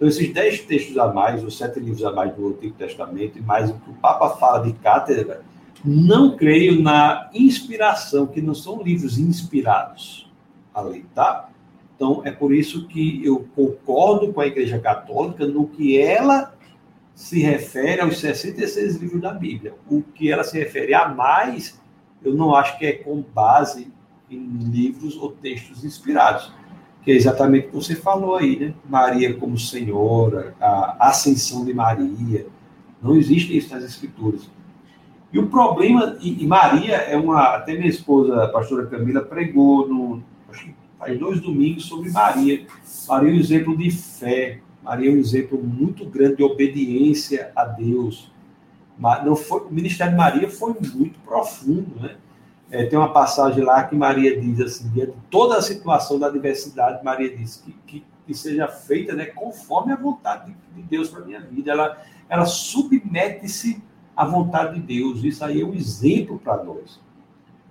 [0.00, 3.42] Então, esses dez textos a mais, os sete livros a mais do Antigo Testamento, e
[3.42, 5.42] mais o que o Papa fala de cátedra,
[5.84, 10.26] não creio na inspiração, que não são livros inspirados
[10.74, 11.50] ali, tá?
[11.94, 16.54] Então, é por isso que eu concordo com a Igreja Católica no que ela
[17.14, 19.74] se refere aos 66 livros da Bíblia.
[19.86, 21.78] O que ela se refere a mais,
[22.24, 23.92] eu não acho que é com base
[24.30, 24.38] em
[24.70, 26.50] livros ou textos inspirados,
[27.02, 28.74] que é exatamente o que você falou aí, né?
[28.88, 32.46] Maria como Senhora, a ascensão de Maria.
[33.02, 34.50] Não existe isso nas Escrituras.
[35.32, 37.54] E o problema, e, e Maria é uma.
[37.54, 42.66] Até minha esposa, a pastora Camila, pregou no, acho que faz dois domingos sobre Maria.
[43.08, 44.60] Maria é um exemplo de fé.
[44.82, 48.30] Maria é um exemplo muito grande de obediência a Deus.
[49.24, 52.16] Não foi, o ministério de Maria foi muito profundo, né?
[52.70, 56.30] É, tem uma passagem lá que Maria diz assim, diante de toda a situação da
[56.30, 61.08] diversidade, Maria diz que, que, que seja feita né, conforme a vontade de, de Deus
[61.08, 61.72] para minha vida.
[61.72, 63.82] Ela, ela submete-se
[64.16, 65.24] à vontade de Deus.
[65.24, 67.00] Isso aí é um exemplo para nós.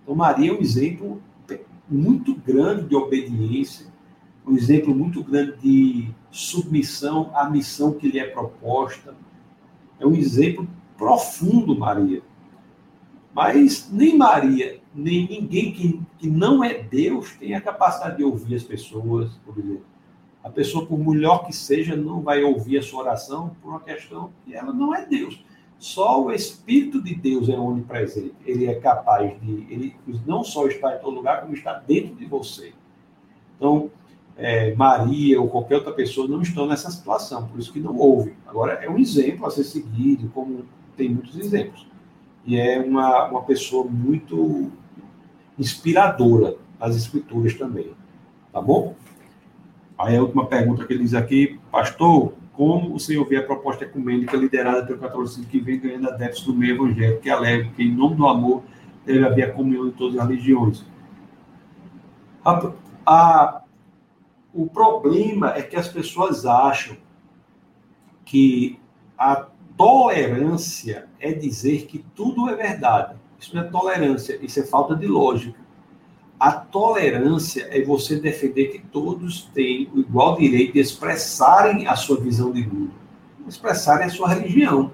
[0.04, 1.22] Então, Maria é um exemplo
[1.88, 3.88] muito grande de obediência,
[4.46, 9.16] um exemplo muito grande de submissão à missão que lhe é proposta.
[10.00, 10.68] É um exemplo
[10.98, 12.22] profundo, Maria.
[13.34, 18.56] Mas nem Maria, nem ninguém que, que não é Deus tem a capacidade de ouvir
[18.56, 19.86] as pessoas, por exemplo.
[20.44, 24.32] A pessoa, por melhor que seja, não vai ouvir a sua oração por uma questão
[24.46, 25.44] que ela não é Deus.
[25.78, 28.34] Só o Espírito de Deus é onipresente.
[28.46, 29.68] Ele é capaz de.
[29.70, 29.96] Ele
[30.26, 32.74] não só está em todo lugar, como está dentro de você.
[33.56, 33.92] Então,
[34.36, 38.34] é, Maria ou qualquer outra pessoa não estão nessa situação, por isso que não houve.
[38.48, 41.89] Agora, é um exemplo a ser seguido, como tem muitos exemplos.
[42.50, 44.72] E é uma, uma pessoa muito
[45.56, 47.92] inspiradora nas escrituras também.
[48.52, 48.96] Tá bom?
[49.96, 53.84] Aí a última pergunta que ele diz aqui, pastor, como o senhor vê a proposta
[53.84, 57.94] ecumênica liderada pelo catolicismo que vem ganhando adeptos do meio evangélico, que alega que, em
[57.94, 58.64] nome do amor,
[59.06, 60.84] deve haver a comunhão de todas as religiões?
[62.44, 62.72] A,
[63.06, 63.62] a,
[64.52, 66.98] o problema é que as pessoas acham
[68.26, 68.80] que
[69.16, 69.46] a
[69.80, 73.16] tolerância é dizer que tudo é verdade.
[73.40, 75.58] Isso não é tolerância, isso é falta de lógica.
[76.38, 82.20] A tolerância é você defender que todos têm o igual direito de expressarem a sua
[82.20, 82.92] visão de mundo,
[83.48, 84.92] expressarem a sua religião.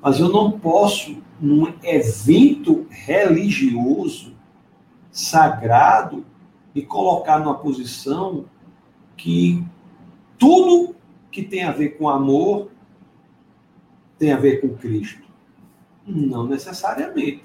[0.00, 4.34] Mas eu não posso, num evento religioso
[5.12, 6.24] sagrado,
[6.74, 8.46] me colocar numa posição
[9.18, 9.62] que
[10.38, 10.96] tudo
[11.30, 12.70] que tem a ver com amor
[14.18, 15.22] tem a ver com Cristo.
[16.06, 17.44] Não necessariamente.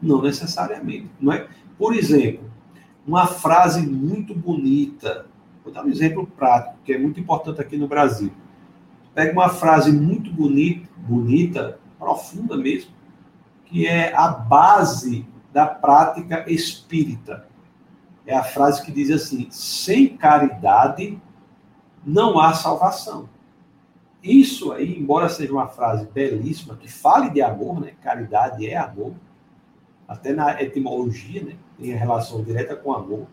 [0.00, 1.10] Não necessariamente.
[1.20, 1.48] Não é?
[1.78, 2.50] Por exemplo,
[3.06, 5.26] uma frase muito bonita.
[5.64, 8.32] Vou dar um exemplo prático, que é muito importante aqui no Brasil.
[9.14, 12.90] Pega uma frase muito bonita, bonita, profunda mesmo,
[13.66, 17.46] que é a base da prática espírita.
[18.26, 21.20] É a frase que diz assim: sem caridade
[22.04, 23.28] não há salvação.
[24.22, 27.92] Isso aí, embora seja uma frase belíssima, que fale de amor, né?
[28.00, 29.14] Caridade é amor,
[30.06, 31.56] até na etimologia, né?
[31.78, 33.26] Tem relação direta com amor.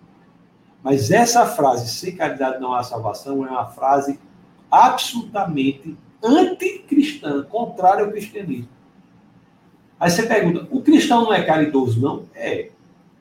[0.82, 4.20] Mas essa frase, sem caridade não há salvação, é uma frase
[4.72, 8.70] absolutamente anticristã, contrária ao cristianismo.
[10.00, 12.24] Aí você pergunta, o cristão não é caridoso, não?
[12.34, 12.70] É.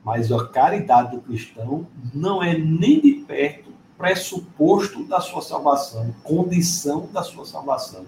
[0.04, 3.67] Mas a caridade do cristão não é nem de perto
[3.98, 8.06] pressuposto da sua salvação, condição da sua salvação.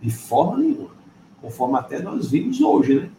[0.00, 0.90] De forma nenhuma.
[1.42, 3.10] Conforme até nós vimos hoje, né?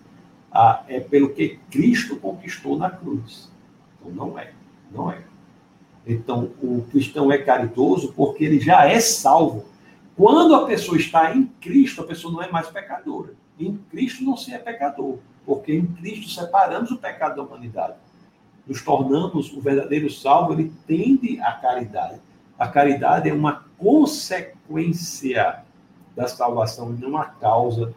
[0.52, 3.52] Ah, é pelo que Cristo conquistou na cruz.
[4.00, 4.54] Então não é.
[4.90, 5.22] Não é.
[6.08, 9.66] Então o cristão é caridoso porque ele já é salvo.
[10.16, 13.34] Quando a pessoa está em Cristo, a pessoa não é mais pecadora.
[13.60, 17.96] Em Cristo não se é pecador, porque em Cristo separamos o pecado da humanidade
[18.68, 22.20] nos tornamos o verdadeiro salvo, ele tende à caridade.
[22.58, 25.64] A caridade é uma consequência
[26.16, 27.94] da salvação não a causa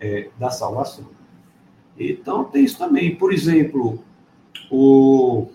[0.00, 1.06] é, da salvação.
[1.98, 3.14] Então, tem isso também.
[3.16, 4.02] Por exemplo,
[4.70, 5.48] o,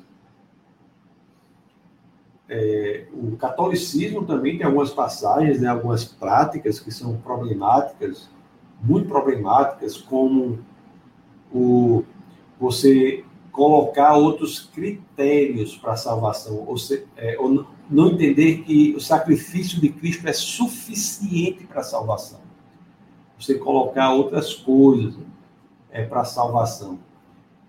[2.47, 8.29] é, o catolicismo também tem algumas passagens, né, algumas práticas que são problemáticas,
[8.83, 10.59] muito problemáticas, como
[11.51, 12.03] o,
[12.59, 13.23] você
[13.55, 19.79] colocar outros critérios para a salvação, ou, se, é, ou não entender que o sacrifício
[19.79, 22.41] de Cristo é suficiente para a salvação.
[23.39, 25.15] Você colocar outras coisas
[25.89, 26.99] é, para a salvação.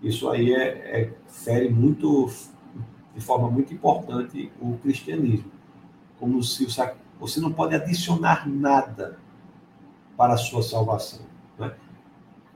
[0.01, 2.29] Isso aí é, é, fere muito,
[3.15, 5.49] de forma muito importante, o cristianismo.
[6.19, 6.97] Como se o sac...
[7.17, 9.19] você não pode adicionar nada
[10.17, 11.21] para a sua salvação.
[11.57, 11.73] Né?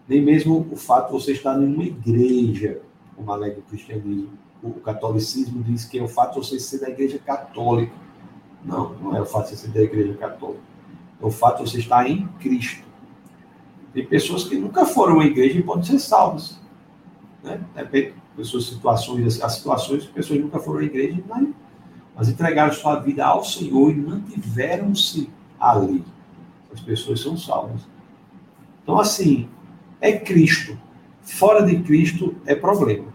[0.06, 2.82] Nem mesmo o fato de você estar em uma igreja
[3.22, 4.32] como alega o cristianismo.
[4.64, 7.94] O catolicismo diz que é o fato de você ser da igreja católica.
[8.66, 10.64] Não, não é o fato de você ser da igreja católica.
[11.22, 12.84] É o fato de você estar em Cristo.
[13.94, 16.60] Tem pessoas que nunca foram à igreja e podem ser salvas.
[17.44, 17.62] Né?
[17.76, 21.48] Depende pessoas, situações, as situações que pessoas nunca foram à igreja, mas,
[22.16, 25.30] mas entregaram sua vida ao Senhor e mantiveram-se
[25.60, 26.04] ali.
[26.74, 27.82] As pessoas são salvas.
[28.84, 29.50] Então, assim,
[30.00, 30.78] é Cristo.
[31.22, 33.11] Fora de Cristo é problema.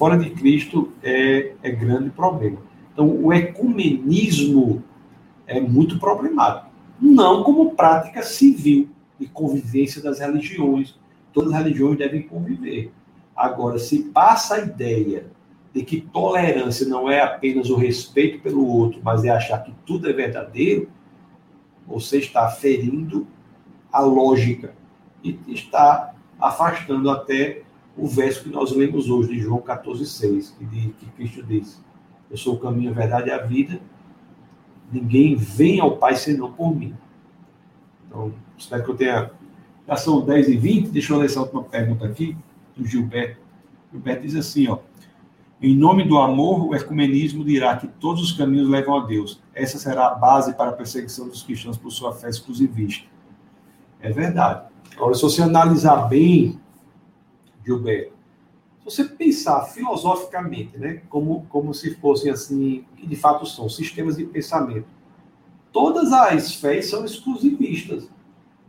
[0.00, 2.56] Fora de Cristo é, é grande problema.
[2.90, 4.82] Então, o ecumenismo
[5.46, 6.70] é muito problemático.
[6.98, 10.98] Não como prática civil de convivência das religiões.
[11.34, 12.90] Todas as religiões devem conviver.
[13.36, 15.26] Agora, se passa a ideia
[15.74, 20.08] de que tolerância não é apenas o respeito pelo outro, mas é achar que tudo
[20.08, 20.88] é verdadeiro,
[21.86, 23.26] você está ferindo
[23.92, 24.72] a lógica
[25.22, 27.64] e está afastando até
[28.00, 31.78] o verso que nós lemos hoje, de João 14,6, que, que Cristo disse:
[32.30, 33.80] Eu sou o caminho, a verdade e a vida.
[34.90, 36.94] Ninguém vem ao Pai senão por mim.
[38.06, 39.30] Então, espero que eu tenha.
[39.86, 40.88] Já são 10 e 20.
[40.88, 42.36] Deixa eu ler essa última pergunta aqui,
[42.76, 43.40] do Gilberto.
[43.92, 44.78] Gilberto diz assim: ó.
[45.62, 49.42] Em nome do amor, o ecumenismo dirá que todos os caminhos levam a Deus.
[49.54, 53.06] Essa será a base para a perseguição dos cristãos por sua fé exclusivista.
[54.00, 54.70] É verdade.
[54.96, 56.58] Agora, se você analisar bem,
[57.64, 58.12] Gilberto,
[58.78, 64.16] Se você pensar filosoficamente, né, como, como se fossem assim, que de fato são sistemas
[64.16, 64.86] de pensamento,
[65.72, 68.08] todas as fés são exclusivistas.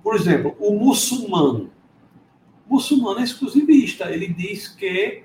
[0.04, 1.70] Por exemplo, o muçulmano.
[2.68, 4.12] O muçulmano é exclusivista.
[4.12, 5.24] Ele diz que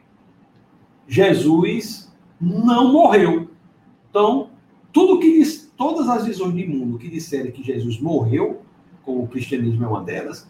[1.09, 3.51] Jesus não morreu.
[4.11, 4.51] Então,
[4.93, 8.63] tudo que diz, todas as visões de mundo que disserem que Jesus morreu,
[9.03, 10.49] como o cristianismo é uma delas,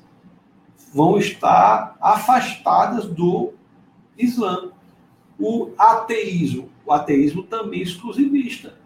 [0.93, 3.53] vão estar afastadas do
[4.17, 4.71] Islã.
[5.39, 8.79] O ateísmo, o ateísmo também é exclusivista.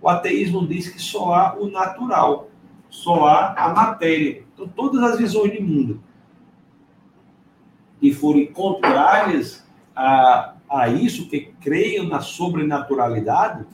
[0.00, 2.50] O ateísmo diz que só há o natural,
[2.90, 4.44] só há a matéria.
[4.52, 6.00] Então, todas as visões de mundo
[7.98, 9.64] que forem contrárias
[9.96, 13.64] a, a isso, que creiam na sobrenaturalidade,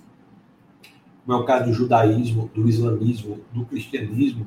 [1.26, 4.47] como é o caso do judaísmo, do islamismo, do cristianismo,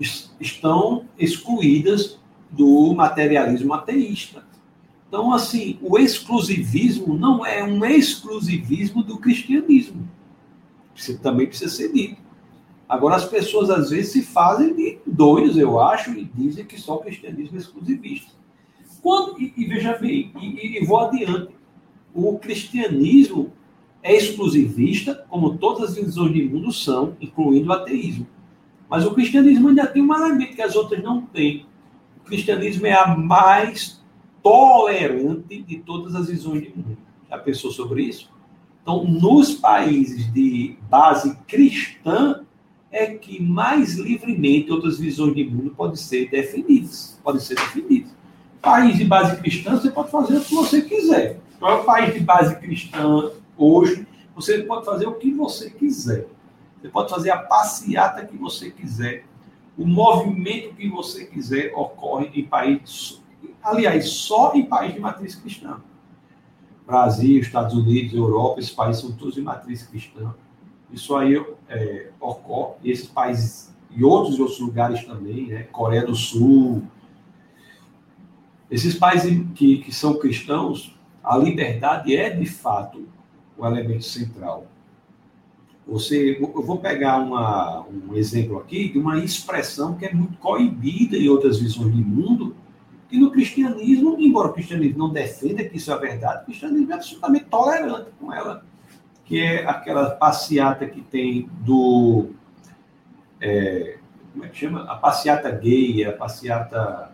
[0.00, 2.18] estão excluídas
[2.50, 4.46] do materialismo ateísta.
[5.08, 10.08] Então, assim, o exclusivismo não é um exclusivismo do cristianismo.
[10.94, 12.20] Isso também precisa ser dito.
[12.88, 16.96] Agora, as pessoas às vezes se fazem de doidos, eu acho, e dizem que só
[16.96, 18.32] o cristianismo é exclusivista.
[19.02, 21.54] Quando, e, e veja bem, e, e vou adiante,
[22.14, 23.52] o cristianismo
[24.02, 28.26] é exclusivista, como todas as visões de mundo são, incluindo o ateísmo.
[28.88, 31.66] Mas o cristianismo ainda tem um elemento que as outras não têm.
[32.18, 34.02] O cristianismo é a mais
[34.42, 36.96] tolerante de todas as visões de mundo.
[37.28, 38.30] Já pensou sobre isso?
[38.82, 42.42] Então, nos países de base cristã,
[42.90, 47.20] é que mais livremente outras visões de mundo podem ser definidas.
[47.22, 48.10] Podem ser definidas.
[48.62, 51.38] País de base cristã, você pode fazer o que você quiser.
[51.58, 54.06] Qual é o país de base cristã hoje?
[54.34, 56.26] Você pode fazer o que você quiser.
[56.80, 59.24] Você pode fazer a passeata que você quiser.
[59.76, 63.22] O movimento que você quiser ocorre em países
[63.62, 65.80] aliás, só em países de matriz cristã.
[66.86, 70.34] Brasil, Estados Unidos, Europa, esses países são todos de matriz cristã.
[70.90, 71.36] Isso aí
[71.68, 75.62] é, ocorre, e esses países e outros outros lugares também, né?
[75.64, 76.82] Coreia do Sul.
[78.70, 83.06] Esses países que, que são cristãos, a liberdade é de fato
[83.56, 84.66] o elemento central.
[85.88, 91.16] Você, eu vou pegar uma, um exemplo aqui de uma expressão que é muito coibida
[91.16, 92.54] em outras visões de mundo,
[93.08, 96.94] que no cristianismo, embora o cristianismo não defenda que isso é verdade, o cristianismo é
[96.94, 98.66] absolutamente tolerante com ela,
[99.24, 102.32] que é aquela passeata que tem do.
[103.40, 103.96] É,
[104.32, 104.82] como é que chama?
[104.82, 107.12] A passeata gay, a passeata.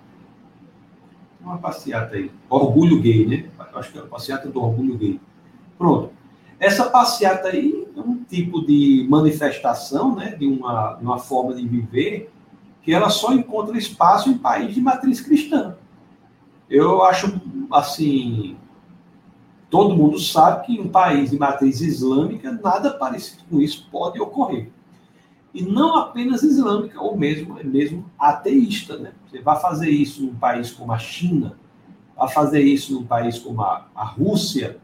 [1.41, 2.31] Uma passeata aí.
[2.49, 3.49] Orgulho gay, né?
[3.75, 5.21] Acho que é a passeata do orgulho gay.
[5.79, 6.14] Pronto.
[6.59, 10.37] Essa passeata aí é um tipo de manifestação, né?
[10.37, 12.31] De uma, uma forma de viver
[12.83, 15.77] que ela só encontra espaço em país de matriz cristã.
[16.69, 17.41] Eu acho,
[17.73, 18.57] assim,
[19.71, 24.21] todo mundo sabe que em um país de matriz islâmica, nada parecido com isso pode
[24.21, 24.71] ocorrer.
[25.55, 28.99] E não apenas islâmica, ou mesmo, mesmo ateísta.
[28.99, 29.13] Né?
[29.27, 31.59] Você vai fazer isso num país como a China,
[32.17, 34.79] vai fazer isso num país como a, a Rússia,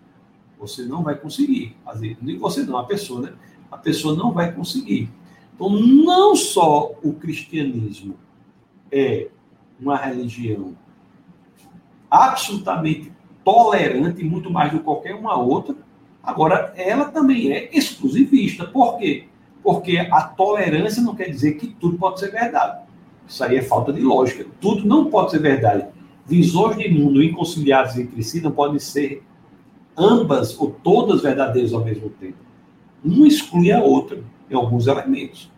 [0.61, 2.19] você não vai conseguir fazer.
[2.20, 3.32] Nem você não, a pessoa, né?
[3.70, 5.09] A pessoa não vai conseguir.
[5.55, 8.15] Então, não só o cristianismo
[8.93, 9.28] é
[9.81, 10.77] uma religião
[12.11, 13.11] absolutamente
[13.43, 15.74] tolerante, muito mais do que qualquer uma outra.
[16.23, 18.66] Agora, ela também é exclusivista.
[18.66, 19.24] Por quê?
[19.62, 22.82] Porque a tolerância não quer dizer que tudo pode ser verdade.
[23.27, 24.45] Isso aí é falta de lógica.
[24.61, 25.87] Tudo não pode ser verdade.
[26.27, 29.23] Visões de mundo inconciliadas entre si não podem ser
[30.01, 32.39] ambas ou todas verdadeiras ao mesmo tempo.
[33.05, 35.51] Uma exclui a outra em alguns elementos.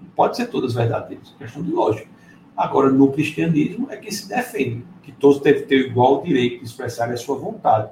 [0.00, 1.32] Não pode ser todas verdadeiras.
[1.38, 2.08] Questão de lógica.
[2.56, 7.10] Agora, no cristianismo, é que se defende que todos devem ter igual direito de expressar
[7.12, 7.90] a sua vontade.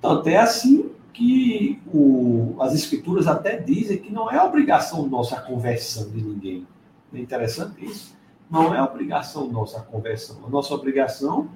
[0.00, 5.40] Tanto é assim que o, as escrituras até dizem que não é obrigação nossa a
[5.40, 6.66] conversão de ninguém.
[7.14, 8.14] É interessante isso.
[8.50, 10.44] Não é obrigação nossa a conversão.
[10.46, 11.48] A nossa obrigação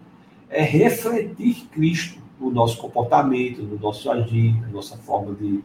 [0.49, 5.63] é refletir Cristo no nosso comportamento, no nosso agir, na nossa forma de,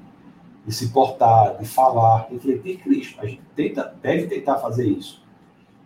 [0.66, 3.22] de se portar, de falar, refletir Cristo.
[3.22, 5.26] A gente tenta, deve tentar fazer isso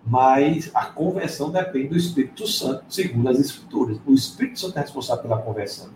[0.05, 3.99] mas a conversão depende do Espírito Santo, segundo as Escrituras.
[4.05, 5.91] O Espírito Santo é responsável pela conversão.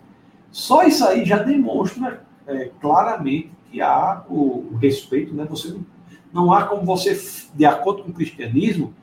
[0.52, 5.46] Só isso aí já demonstra é, claramente que há o, o, respeito, né?
[5.50, 5.86] Você não,
[6.32, 7.20] não há como você,
[7.56, 8.94] de acordo com o cristianismo,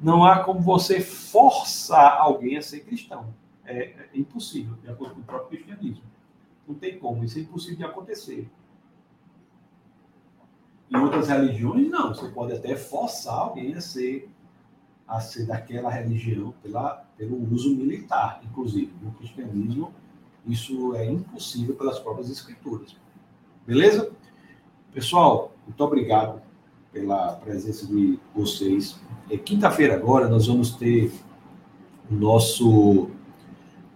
[0.00, 3.26] não há como você forçar alguém a ser cristão.
[3.64, 6.04] É, é impossível, de acordo com o próprio cristianismo.
[6.66, 8.50] Não tem como, isso é impossível de acontecer.
[10.90, 12.12] Em outras religiões, não.
[12.14, 14.28] Você pode até forçar alguém a ser
[15.10, 18.92] a ser daquela religião pela, pelo uso militar, inclusive.
[19.02, 19.92] No cristianismo,
[20.46, 22.96] Isso é impossível pelas próprias escrituras.
[23.66, 24.10] Beleza?
[24.92, 26.40] Pessoal, muito obrigado
[26.92, 28.98] pela presença de vocês.
[29.28, 31.12] É, Quinta-feira agora nós vamos ter
[32.10, 33.10] o nosso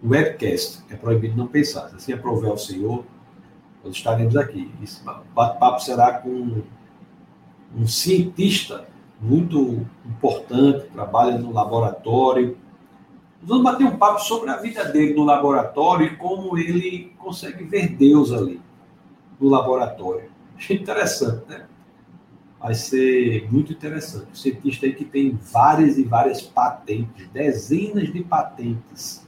[0.07, 0.83] webcast.
[0.89, 1.91] É proibido não pensar.
[1.95, 3.03] Assim aprover o Senhor,
[3.83, 4.71] nós estaremos aqui.
[4.81, 6.61] Esse bate-papo será com
[7.75, 8.87] um cientista
[9.19, 12.57] muito importante, trabalha no laboratório.
[13.41, 17.89] Vamos bater um papo sobre a vida dele no laboratório e como ele consegue ver
[17.89, 18.61] Deus ali,
[19.39, 20.29] no laboratório.
[20.57, 21.65] Achei interessante, né?
[22.59, 24.27] Vai ser muito interessante.
[24.31, 29.24] Um cientista aí que tem várias e várias patentes, dezenas de patentes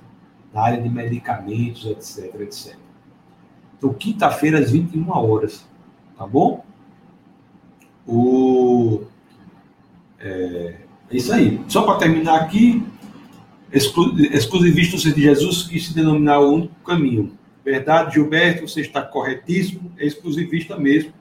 [0.54, 2.76] na área de medicamentos, etc, etc.
[3.78, 5.68] Então, quinta-feira, às 21 horas,
[6.18, 6.66] tá bom?
[8.08, 9.04] O...
[10.20, 10.76] É,
[11.12, 11.62] é isso aí.
[11.68, 12.84] Só para terminar aqui,
[13.72, 14.20] exclu...
[14.20, 17.38] exclusivista de Jesus que se denominar o único caminho.
[17.64, 21.14] Verdade, Gilberto, você está corretíssimo, é exclusivista mesmo.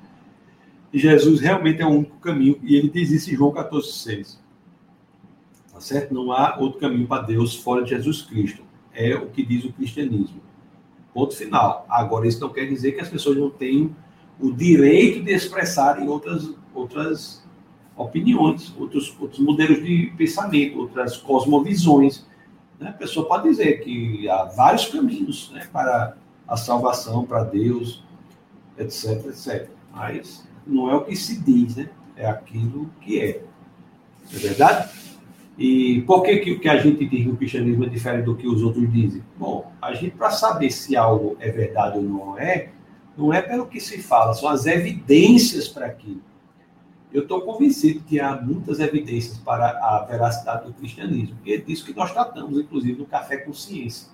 [0.93, 4.39] E Jesus realmente é o único caminho, e ele diz isso em João 14,6.
[5.73, 6.15] Tá certo?
[6.15, 8.63] Não há outro caminho para Deus fora de Jesus Cristo.
[8.97, 10.41] É o que diz o cristianismo.
[11.13, 11.87] Ponto final.
[11.89, 13.95] Agora, isso não quer dizer que as pessoas não tenham
[14.41, 17.47] o direito de expressarem outras, outras
[17.97, 22.27] opiniões, outros, outros modelos de pensamento, outras cosmovisões.
[22.81, 22.89] Né?
[22.89, 26.17] A pessoa pode dizer que há vários caminhos né, para
[26.49, 28.03] a salvação, para Deus,
[28.79, 29.69] etc, etc.
[29.93, 31.91] Mas não é o que se diz, né?
[32.17, 33.43] é aquilo que é.
[34.31, 34.91] Não é verdade?
[35.59, 38.47] E por que, que o que a gente diz no cristianismo é diferente do que
[38.47, 39.23] os outros dizem?
[39.39, 42.71] Bom, a gente, para saber se algo é verdade ou não é,
[43.17, 46.21] não é pelo que se fala, são as evidências para aquilo.
[47.11, 51.39] Eu estou convencido que há muitas evidências para a veracidade do cristianismo.
[51.47, 54.09] E é disso que nós tratamos, inclusive, no Café com Ciência.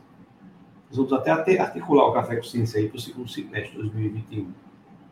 [0.89, 4.53] Nós vamos até articular o Café com Ciência aí para o segundo semestre de 2021.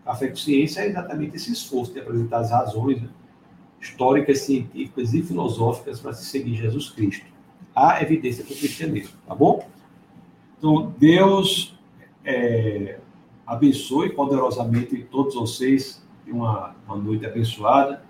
[0.05, 3.09] Café com Ciência é exatamente esse esforço de apresentar as razões né,
[3.81, 7.27] históricas, científicas e filosóficas para se seguir Jesus Cristo.
[7.75, 9.67] Há evidência para o cristianismo, tá bom?
[10.59, 11.79] Então, Deus
[12.25, 12.99] é,
[13.47, 16.05] abençoe poderosamente todos vocês.
[16.27, 18.05] Uma, uma noite abençoada.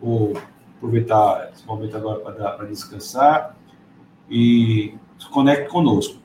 [0.00, 0.34] Vou
[0.76, 3.56] aproveitar esse momento agora para descansar
[4.28, 6.18] e se conecte conosco.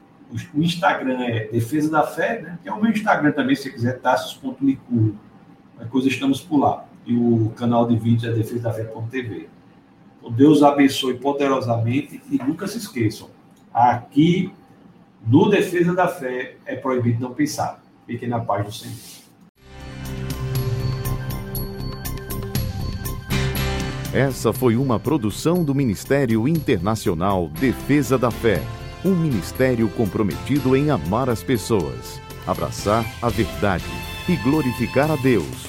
[0.53, 2.59] O Instagram é Defesa da Fé, né?
[2.61, 5.17] que é o meu Instagram também, se quiser, tassos.licurgo.
[5.75, 6.88] Qualquer coisa, estamos por lá.
[7.05, 9.49] E o canal de vídeos é defesadafé.tv.
[10.19, 13.29] Então, Deus abençoe poderosamente e nunca se esqueçam,
[13.73, 14.51] aqui
[15.25, 17.81] no Defesa da Fé é proibido não pensar.
[18.05, 18.95] Fiquem na paz do Senhor.
[24.13, 28.59] Essa foi uma produção do Ministério Internacional Defesa da Fé,
[29.05, 33.85] um ministério comprometido em amar as pessoas, abraçar a verdade
[34.27, 35.68] e glorificar a Deus.